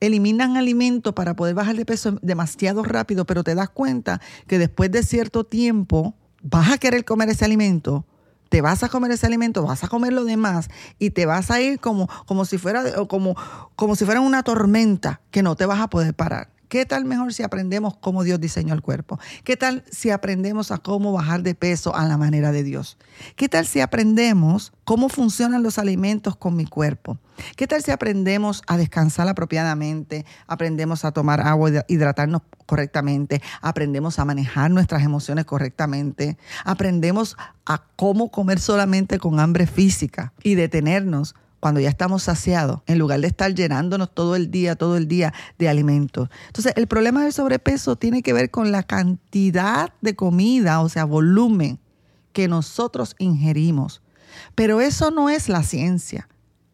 eliminan 0.00 0.56
alimento 0.56 1.14
para 1.14 1.34
poder 1.34 1.54
bajar 1.54 1.76
de 1.76 1.84
peso 1.84 2.18
demasiado 2.22 2.82
rápido, 2.82 3.24
pero 3.24 3.44
te 3.44 3.54
das 3.54 3.68
cuenta 3.68 4.20
que 4.46 4.58
después 4.58 4.90
de 4.90 5.02
cierto 5.02 5.44
tiempo 5.44 6.14
vas 6.42 6.72
a 6.72 6.78
querer 6.78 7.04
comer 7.04 7.28
ese 7.30 7.44
alimento, 7.44 8.04
te 8.48 8.60
vas 8.60 8.82
a 8.82 8.88
comer 8.88 9.10
ese 9.10 9.26
alimento, 9.26 9.62
vas 9.62 9.84
a 9.84 9.88
comer 9.88 10.12
lo 10.12 10.24
demás 10.24 10.68
y 10.98 11.10
te 11.10 11.26
vas 11.26 11.50
a 11.50 11.60
ir 11.60 11.80
como, 11.80 12.08
como, 12.26 12.44
si, 12.44 12.58
fuera, 12.58 13.06
como, 13.06 13.36
como 13.76 13.96
si 13.96 14.04
fuera 14.04 14.20
una 14.20 14.42
tormenta 14.42 15.20
que 15.30 15.42
no 15.42 15.56
te 15.56 15.66
vas 15.66 15.80
a 15.80 15.88
poder 15.88 16.14
parar. 16.14 16.50
¿Qué 16.68 16.84
tal 16.84 17.06
mejor 17.06 17.32
si 17.32 17.42
aprendemos 17.42 17.96
cómo 17.96 18.24
Dios 18.24 18.40
diseñó 18.40 18.74
el 18.74 18.82
cuerpo? 18.82 19.18
¿Qué 19.42 19.56
tal 19.56 19.84
si 19.90 20.10
aprendemos 20.10 20.70
a 20.70 20.76
cómo 20.76 21.12
bajar 21.12 21.42
de 21.42 21.54
peso 21.54 21.96
a 21.96 22.04
la 22.06 22.18
manera 22.18 22.52
de 22.52 22.62
Dios? 22.62 22.98
¿Qué 23.36 23.48
tal 23.48 23.66
si 23.66 23.80
aprendemos 23.80 24.72
cómo 24.84 25.08
funcionan 25.08 25.62
los 25.62 25.78
alimentos 25.78 26.36
con 26.36 26.56
mi 26.56 26.66
cuerpo? 26.66 27.18
¿Qué 27.56 27.66
tal 27.66 27.82
si 27.82 27.90
aprendemos 27.90 28.62
a 28.66 28.76
descansar 28.76 29.26
apropiadamente? 29.28 30.26
Aprendemos 30.46 31.06
a 31.06 31.12
tomar 31.12 31.40
agua 31.40 31.70
hidratarnos 31.88 32.42
correctamente. 32.66 33.40
Aprendemos 33.62 34.18
a 34.18 34.26
manejar 34.26 34.70
nuestras 34.70 35.02
emociones 35.02 35.46
correctamente. 35.46 36.36
Aprendemos 36.64 37.38
a 37.64 37.82
cómo 37.96 38.30
comer 38.30 38.60
solamente 38.60 39.18
con 39.18 39.40
hambre 39.40 39.66
física 39.66 40.34
y 40.42 40.54
detenernos 40.54 41.34
cuando 41.60 41.80
ya 41.80 41.88
estamos 41.88 42.22
saciados, 42.22 42.80
en 42.86 42.98
lugar 42.98 43.20
de 43.20 43.26
estar 43.26 43.54
llenándonos 43.54 44.14
todo 44.14 44.36
el 44.36 44.50
día, 44.50 44.76
todo 44.76 44.96
el 44.96 45.08
día 45.08 45.34
de 45.58 45.68
alimentos. 45.68 46.28
Entonces, 46.46 46.72
el 46.76 46.86
problema 46.86 47.24
del 47.24 47.32
sobrepeso 47.32 47.96
tiene 47.96 48.22
que 48.22 48.32
ver 48.32 48.50
con 48.50 48.70
la 48.70 48.82
cantidad 48.82 49.92
de 50.00 50.14
comida, 50.14 50.80
o 50.80 50.88
sea, 50.88 51.04
volumen 51.04 51.78
que 52.32 52.48
nosotros 52.48 53.16
ingerimos. 53.18 54.02
Pero 54.54 54.80
eso 54.80 55.10
no 55.10 55.28
es 55.28 55.48
la 55.48 55.62
ciencia, 55.62 56.28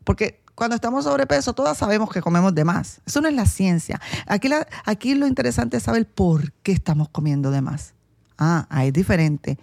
porque 0.04 0.42
cuando 0.54 0.76
estamos 0.76 1.04
sobrepeso, 1.04 1.52
todas 1.52 1.78
sabemos 1.78 2.10
que 2.10 2.20
comemos 2.20 2.54
de 2.54 2.64
más. 2.64 3.00
Eso 3.06 3.20
no 3.20 3.28
es 3.28 3.34
la 3.34 3.46
ciencia. 3.46 4.00
Aquí, 4.26 4.48
aquí 4.84 5.14
lo 5.14 5.26
interesante 5.26 5.78
es 5.78 5.82
saber 5.82 6.06
por 6.06 6.52
qué 6.62 6.72
estamos 6.72 7.08
comiendo 7.08 7.50
de 7.50 7.60
más. 7.60 7.94
Ah, 8.38 8.66
ahí 8.70 8.88
es 8.88 8.92
diferente. 8.92 9.58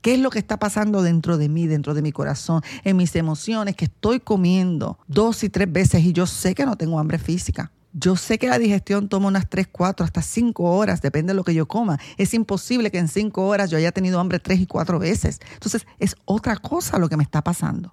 ¿Qué 0.00 0.14
es 0.14 0.20
lo 0.20 0.30
que 0.30 0.38
está 0.38 0.58
pasando 0.58 1.02
dentro 1.02 1.36
de 1.36 1.48
mí, 1.48 1.66
dentro 1.66 1.92
de 1.94 2.02
mi 2.02 2.12
corazón, 2.12 2.62
en 2.84 2.96
mis 2.96 3.14
emociones, 3.16 3.76
que 3.76 3.84
estoy 3.84 4.20
comiendo 4.20 4.98
dos 5.08 5.44
y 5.44 5.50
tres 5.50 5.70
veces 5.70 6.04
y 6.04 6.12
yo 6.12 6.26
sé 6.26 6.54
que 6.54 6.64
no 6.64 6.76
tengo 6.76 6.98
hambre 6.98 7.18
física? 7.18 7.70
Yo 7.92 8.16
sé 8.16 8.38
que 8.38 8.48
la 8.48 8.58
digestión 8.58 9.08
toma 9.08 9.28
unas 9.28 9.50
tres, 9.50 9.66
cuatro, 9.70 10.04
hasta 10.04 10.22
cinco 10.22 10.64
horas, 10.64 11.02
depende 11.02 11.32
de 11.32 11.34
lo 11.34 11.44
que 11.44 11.54
yo 11.54 11.66
coma. 11.66 11.98
Es 12.16 12.34
imposible 12.34 12.90
que 12.90 12.98
en 12.98 13.08
cinco 13.08 13.46
horas 13.46 13.68
yo 13.68 13.76
haya 13.76 13.90
tenido 13.90 14.20
hambre 14.20 14.38
tres 14.38 14.60
y 14.60 14.66
cuatro 14.66 14.98
veces. 14.98 15.40
Entonces 15.54 15.86
es 15.98 16.16
otra 16.24 16.56
cosa 16.56 16.98
lo 16.98 17.08
que 17.08 17.16
me 17.16 17.24
está 17.24 17.42
pasando. 17.42 17.92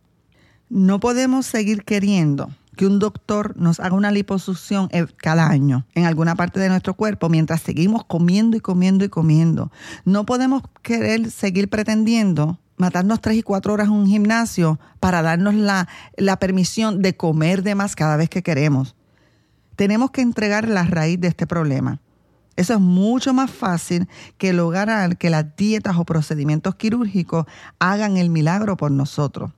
No 0.69 0.99
podemos 0.99 1.45
seguir 1.45 1.83
queriendo 1.83 2.51
que 2.77 2.85
un 2.85 2.99
doctor 2.99 3.57
nos 3.57 3.81
haga 3.81 3.95
una 3.95 4.11
liposucción 4.11 4.87
eh, 4.93 5.05
cada 5.17 5.49
año 5.49 5.85
en 5.95 6.05
alguna 6.05 6.35
parte 6.35 6.61
de 6.61 6.69
nuestro 6.69 6.93
cuerpo 6.93 7.27
mientras 7.27 7.61
seguimos 7.61 8.05
comiendo 8.05 8.55
y 8.55 8.61
comiendo 8.61 9.03
y 9.03 9.09
comiendo. 9.09 9.71
No 10.05 10.25
podemos 10.25 10.63
querer 10.81 11.29
seguir 11.29 11.69
pretendiendo 11.69 12.59
matarnos 12.77 13.19
tres 13.19 13.37
y 13.37 13.43
cuatro 13.43 13.73
horas 13.73 13.87
en 13.87 13.93
un 13.93 14.07
gimnasio 14.07 14.79
para 15.01 15.21
darnos 15.21 15.55
la, 15.55 15.89
la 16.15 16.37
permisión 16.37 17.01
de 17.01 17.17
comer 17.17 17.63
de 17.63 17.75
más 17.75 17.95
cada 17.95 18.15
vez 18.15 18.29
que 18.29 18.43
queremos. 18.43 18.95
Tenemos 19.75 20.11
que 20.11 20.21
entregar 20.21 20.69
la 20.69 20.83
raíz 20.83 21.19
de 21.19 21.27
este 21.27 21.45
problema. 21.45 21.99
Eso 22.55 22.73
es 22.73 22.79
mucho 22.79 23.33
más 23.33 23.51
fácil 23.51 24.07
que 24.37 24.53
lograr 24.53 25.17
que 25.17 25.29
las 25.29 25.55
dietas 25.55 25.97
o 25.97 26.05
procedimientos 26.05 26.75
quirúrgicos 26.75 27.45
hagan 27.79 28.17
el 28.17 28.29
milagro 28.29 28.77
por 28.77 28.91
nosotros. 28.91 29.51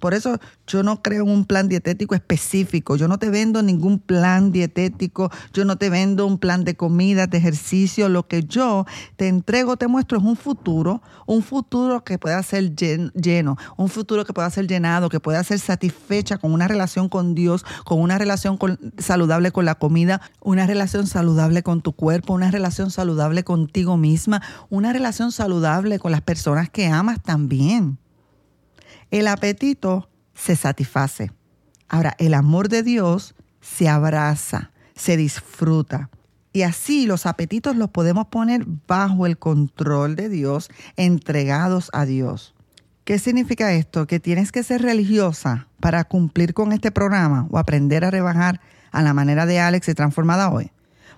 Por 0.00 0.14
eso 0.14 0.38
yo 0.66 0.82
no 0.82 1.02
creo 1.02 1.24
en 1.24 1.30
un 1.30 1.44
plan 1.44 1.68
dietético 1.68 2.14
específico. 2.14 2.96
Yo 2.96 3.06
no 3.06 3.18
te 3.18 3.30
vendo 3.30 3.62
ningún 3.62 3.98
plan 3.98 4.50
dietético. 4.50 5.30
Yo 5.52 5.64
no 5.64 5.76
te 5.76 5.90
vendo 5.90 6.26
un 6.26 6.38
plan 6.38 6.64
de 6.64 6.74
comida, 6.74 7.26
de 7.26 7.38
ejercicio. 7.38 8.08
Lo 8.08 8.26
que 8.26 8.42
yo 8.42 8.86
te 9.16 9.28
entrego, 9.28 9.76
te 9.76 9.86
muestro 9.86 10.18
es 10.18 10.24
un 10.24 10.36
futuro, 10.36 11.02
un 11.26 11.42
futuro 11.42 12.02
que 12.02 12.18
pueda 12.18 12.42
ser 12.42 12.74
lleno, 12.74 13.56
un 13.76 13.88
futuro 13.88 14.24
que 14.24 14.32
pueda 14.32 14.50
ser 14.50 14.66
llenado, 14.66 15.08
que 15.08 15.20
pueda 15.20 15.44
ser 15.44 15.58
satisfecha 15.58 16.38
con 16.38 16.52
una 16.52 16.66
relación 16.66 17.08
con 17.08 17.34
Dios, 17.34 17.64
con 17.84 18.00
una 18.00 18.18
relación 18.18 18.58
saludable 18.98 19.52
con 19.52 19.64
la 19.64 19.74
comida, 19.74 20.20
una 20.40 20.66
relación 20.66 21.06
saludable 21.06 21.62
con 21.62 21.82
tu 21.82 21.92
cuerpo, 21.92 22.32
una 22.32 22.50
relación 22.50 22.90
saludable 22.90 23.44
contigo 23.44 23.96
misma, 23.96 24.42
una 24.70 24.92
relación 24.92 25.30
saludable 25.30 25.98
con 25.98 26.10
las 26.10 26.22
personas 26.22 26.70
que 26.70 26.86
amas 26.86 27.22
también 27.22 27.98
el 29.10 29.28
apetito 29.28 30.08
se 30.34 30.56
satisface. 30.56 31.32
Ahora, 31.88 32.14
el 32.18 32.34
amor 32.34 32.68
de 32.68 32.82
Dios 32.82 33.34
se 33.60 33.88
abraza, 33.88 34.70
se 34.94 35.16
disfruta. 35.16 36.10
Y 36.52 36.62
así 36.62 37.06
los 37.06 37.26
apetitos 37.26 37.76
los 37.76 37.90
podemos 37.90 38.26
poner 38.26 38.64
bajo 38.86 39.26
el 39.26 39.38
control 39.38 40.16
de 40.16 40.28
Dios, 40.28 40.68
entregados 40.96 41.90
a 41.92 42.04
Dios. 42.04 42.54
¿Qué 43.04 43.18
significa 43.18 43.72
esto? 43.72 44.06
Que 44.06 44.20
tienes 44.20 44.52
que 44.52 44.62
ser 44.62 44.82
religiosa 44.82 45.68
para 45.80 46.04
cumplir 46.04 46.54
con 46.54 46.72
este 46.72 46.90
programa 46.90 47.46
o 47.50 47.58
aprender 47.58 48.04
a 48.04 48.10
rebajar 48.10 48.60
a 48.92 49.02
la 49.02 49.14
manera 49.14 49.46
de 49.46 49.60
Alex 49.60 49.88
y 49.88 49.94
transformada 49.94 50.50
hoy. 50.50 50.70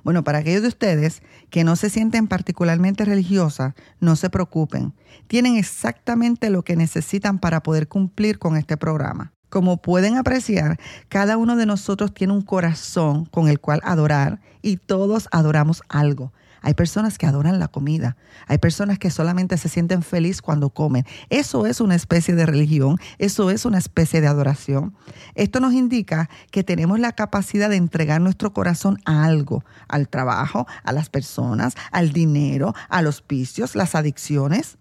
Bueno, 0.05 0.25
para 0.25 0.39
aquellos 0.39 0.63
de 0.63 0.69
ustedes 0.69 1.23
que 1.51 1.65
no 1.65 1.77
se 1.77 1.91
sienten 1.91 2.27
particularmente 2.27 3.05
religiosas, 3.05 3.75
no 4.01 4.17
se 4.17 4.31
preocupen. 4.31 4.95
Tienen 5.29 5.57
exactamente 5.57 6.51
lo 6.51 6.63
que 6.63 6.77
necesitan 6.77 7.39
para 7.39 7.63
poder 7.63 7.89
cumplir 7.89 8.39
con 8.39 8.57
este 8.57 8.77
programa. 8.77 9.33
Como 9.49 9.83
pueden 9.83 10.17
apreciar, 10.17 10.79
cada 11.09 11.37
uno 11.37 11.57
de 11.57 11.67
nosotros 11.67 12.15
tiene 12.15 12.33
un 12.33 12.43
corazón 12.43 13.27
con 13.27 13.49
el 13.49 13.61
cual 13.61 13.81
adorar 13.85 14.41
y 14.63 14.79
todos 14.79 15.29
adoramos 15.31 15.83
algo. 15.89 16.33
Hay 16.63 16.75
personas 16.75 17.19
que 17.19 17.27
adoran 17.27 17.59
la 17.59 17.69
comida. 17.69 18.17
Hay 18.47 18.59
personas 18.59 18.99
que 18.99 19.11
solamente 19.11 19.59
se 19.59 19.69
sienten 19.69 20.03
felices 20.03 20.43
cuando 20.43 20.71
comen. 20.71 21.05
Eso 21.29 21.67
es 21.67 21.81
una 21.81 21.95
especie 21.95 22.35
de 22.35 22.47
religión. 22.47 22.99
Eso 23.19 23.51
es 23.51 23.65
una 23.65 23.79
especie 23.79 24.21
de 24.21 24.29
adoración. 24.29 24.95
Esto 25.35 25.61
nos 25.61 25.75
indica 25.75 26.31
que 26.51 26.65
tenemos 26.65 27.01
la 27.01 27.13
capacidad 27.13 27.69
de 27.69 27.77
entregar 27.77 28.21
nuestro 28.21 28.53
corazón 28.53 28.99
a 29.05 29.25
algo, 29.25 29.65
al 29.89 30.09
trabajo, 30.09 30.67
a 30.85 30.93
las 30.93 31.11
personas, 31.11 31.75
al 31.91 32.13
dinero, 32.13 32.75
a 32.89 33.03
los 33.03 33.25
vicios, 33.27 33.75
las 33.75 33.95
adicciones. 33.95 34.79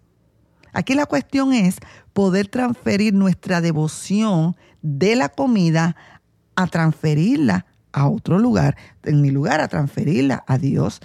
Aquí 0.72 0.94
la 0.94 1.06
cuestión 1.06 1.52
es 1.52 1.76
poder 2.12 2.48
transferir 2.48 3.12
nuestra 3.12 3.60
devoción 3.60 4.56
de 4.80 5.16
la 5.16 5.28
comida 5.28 5.96
a 6.56 6.66
transferirla 6.66 7.66
a 7.92 8.08
otro 8.08 8.38
lugar, 8.38 8.76
en 9.02 9.20
mi 9.20 9.30
lugar 9.30 9.60
a 9.60 9.68
transferirla 9.68 10.44
a 10.46 10.58
Dios. 10.58 11.00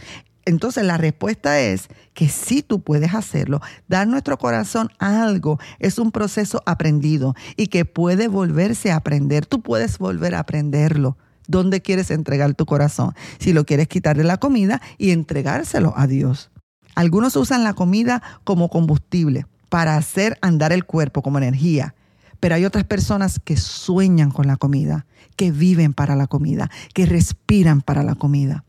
Entonces 0.47 0.85
la 0.85 0.95
respuesta 0.95 1.59
es 1.59 1.89
que 2.13 2.29
sí 2.29 2.63
tú 2.63 2.79
puedes 2.79 3.13
hacerlo. 3.13 3.59
Dar 3.89 4.07
nuestro 4.07 4.37
corazón 4.37 4.89
a 4.97 5.23
algo 5.23 5.59
es 5.77 5.99
un 5.99 6.13
proceso 6.13 6.63
aprendido 6.65 7.35
y 7.57 7.67
que 7.67 7.83
puede 7.83 8.29
volverse 8.29 8.93
a 8.93 8.95
aprender. 8.95 9.45
Tú 9.45 9.61
puedes 9.61 9.97
volver 9.97 10.35
a 10.35 10.39
aprenderlo. 10.39 11.17
¿Dónde 11.49 11.81
quieres 11.81 12.11
entregar 12.11 12.53
tu 12.53 12.65
corazón? 12.65 13.13
Si 13.39 13.51
lo 13.51 13.65
quieres 13.65 13.89
quitar 13.89 14.15
de 14.15 14.23
la 14.23 14.37
comida 14.37 14.81
y 14.97 15.11
entregárselo 15.11 15.93
a 15.97 16.07
Dios. 16.07 16.49
Algunos 16.95 17.35
usan 17.35 17.65
la 17.65 17.73
comida 17.73 18.23
como 18.45 18.69
combustible 18.69 19.47
para 19.67 19.97
hacer 19.97 20.37
andar 20.41 20.71
el 20.71 20.85
cuerpo 20.85 21.21
como 21.21 21.39
energía. 21.39 21.93
Pero 22.39 22.55
hay 22.55 22.63
otras 22.63 22.85
personas 22.85 23.41
que 23.43 23.57
sueñan 23.57 24.31
con 24.31 24.47
la 24.47 24.55
comida, 24.55 25.07
que 25.35 25.51
viven 25.51 25.93
para 25.93 26.15
la 26.15 26.27
comida, 26.27 26.71
que 26.93 27.05
respiran 27.05 27.81
para 27.81 28.01
la 28.01 28.15
comida 28.15 28.63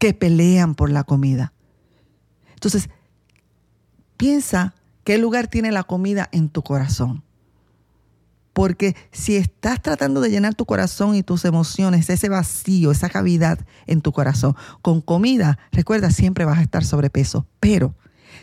que 0.00 0.14
pelean 0.14 0.74
por 0.74 0.90
la 0.90 1.04
comida. 1.04 1.52
Entonces, 2.54 2.88
piensa 4.16 4.74
qué 5.04 5.18
lugar 5.18 5.46
tiene 5.46 5.70
la 5.70 5.84
comida 5.84 6.28
en 6.32 6.48
tu 6.48 6.62
corazón. 6.62 7.22
Porque 8.54 8.96
si 9.12 9.36
estás 9.36 9.80
tratando 9.80 10.22
de 10.22 10.30
llenar 10.30 10.54
tu 10.54 10.64
corazón 10.64 11.14
y 11.14 11.22
tus 11.22 11.44
emociones, 11.44 12.08
ese 12.08 12.30
vacío, 12.30 12.90
esa 12.90 13.10
cavidad 13.10 13.60
en 13.86 14.00
tu 14.00 14.10
corazón, 14.12 14.56
con 14.80 15.02
comida, 15.02 15.58
recuerda, 15.70 16.10
siempre 16.10 16.46
vas 16.46 16.58
a 16.58 16.62
estar 16.62 16.82
sobrepeso. 16.82 17.46
Pero 17.60 17.94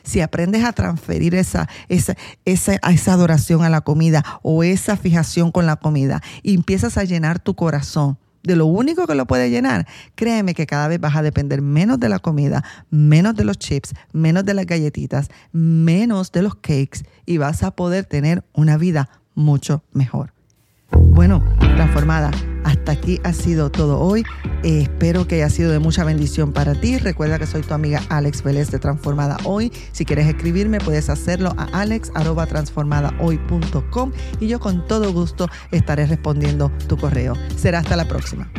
si 0.04 0.22
aprendes 0.22 0.64
a 0.64 0.74
transferir 0.74 1.34
esa, 1.34 1.68
esa, 1.90 2.16
esa, 2.46 2.76
esa 2.76 3.14
adoración 3.14 3.64
a 3.64 3.70
la 3.70 3.82
comida 3.82 4.24
o 4.44 4.64
esa 4.64 4.96
fijación 4.96 5.52
con 5.52 5.66
la 5.66 5.78
comida 5.78 6.22
y 6.44 6.54
empiezas 6.54 7.00
a 7.00 7.04
llenar 7.04 7.40
tu 7.40 7.56
corazón 7.56 8.20
de 8.44 8.56
lo 8.56 8.66
único 8.66 9.08
que 9.08 9.16
lo 9.16 9.26
puede 9.26 9.50
llenar, 9.50 9.88
créeme 10.16 10.54
que 10.54 10.66
cada 10.66 10.88
vez 10.88 11.00
vas 11.00 11.16
a 11.16 11.22
depender 11.22 11.62
menos 11.62 12.00
de 12.00 12.10
la 12.10 12.20
comida, 12.20 12.64
menos 12.90 13.36
de 13.36 13.44
los 13.44 13.58
chips, 13.58 13.94
menos 14.14 14.46
de 14.46 14.54
las 14.54 14.66
galletitas, 14.66 15.30
menos 15.52 16.32
de 16.32 16.42
los 16.42 16.56
cakes 16.56 17.04
y 17.26 17.38
vas 17.38 17.64
a 17.64 17.72
poder 17.72 18.06
tener 18.06 18.44
una 18.54 18.78
vida 18.78 19.10
mucho 19.36 19.84
mejor. 19.94 20.34
Bueno, 20.92 21.44
transformada. 21.76 22.32
Hasta 22.68 22.92
aquí 22.92 23.20
ha 23.24 23.32
sido 23.32 23.72
todo 23.72 23.98
hoy. 23.98 24.26
Eh, 24.62 24.82
espero 24.82 25.26
que 25.26 25.36
haya 25.36 25.50
sido 25.50 25.72
de 25.72 25.80
mucha 25.80 26.04
bendición 26.04 26.52
para 26.52 26.76
ti. 26.76 26.98
Recuerda 26.98 27.40
que 27.40 27.48
soy 27.48 27.62
tu 27.62 27.74
amiga 27.74 28.02
Alex 28.10 28.44
Vélez 28.44 28.72
de 28.72 28.80
Transformada 28.80 29.38
Hoy. 29.46 29.72
Si 29.94 30.04
quieres 30.04 30.28
escribirme, 30.28 30.80
puedes 30.80 31.10
hacerlo 31.10 31.56
a 31.58 31.64
alex.transformadahoy.com 31.80 34.12
y 34.42 34.50
yo 34.50 34.60
con 34.60 34.86
todo 34.86 35.14
gusto 35.14 35.48
estaré 35.72 36.08
respondiendo 36.08 36.70
tu 36.90 36.98
correo. 36.98 37.36
Será 37.56 37.80
hasta 37.80 37.96
la 37.96 38.06
próxima. 38.06 38.52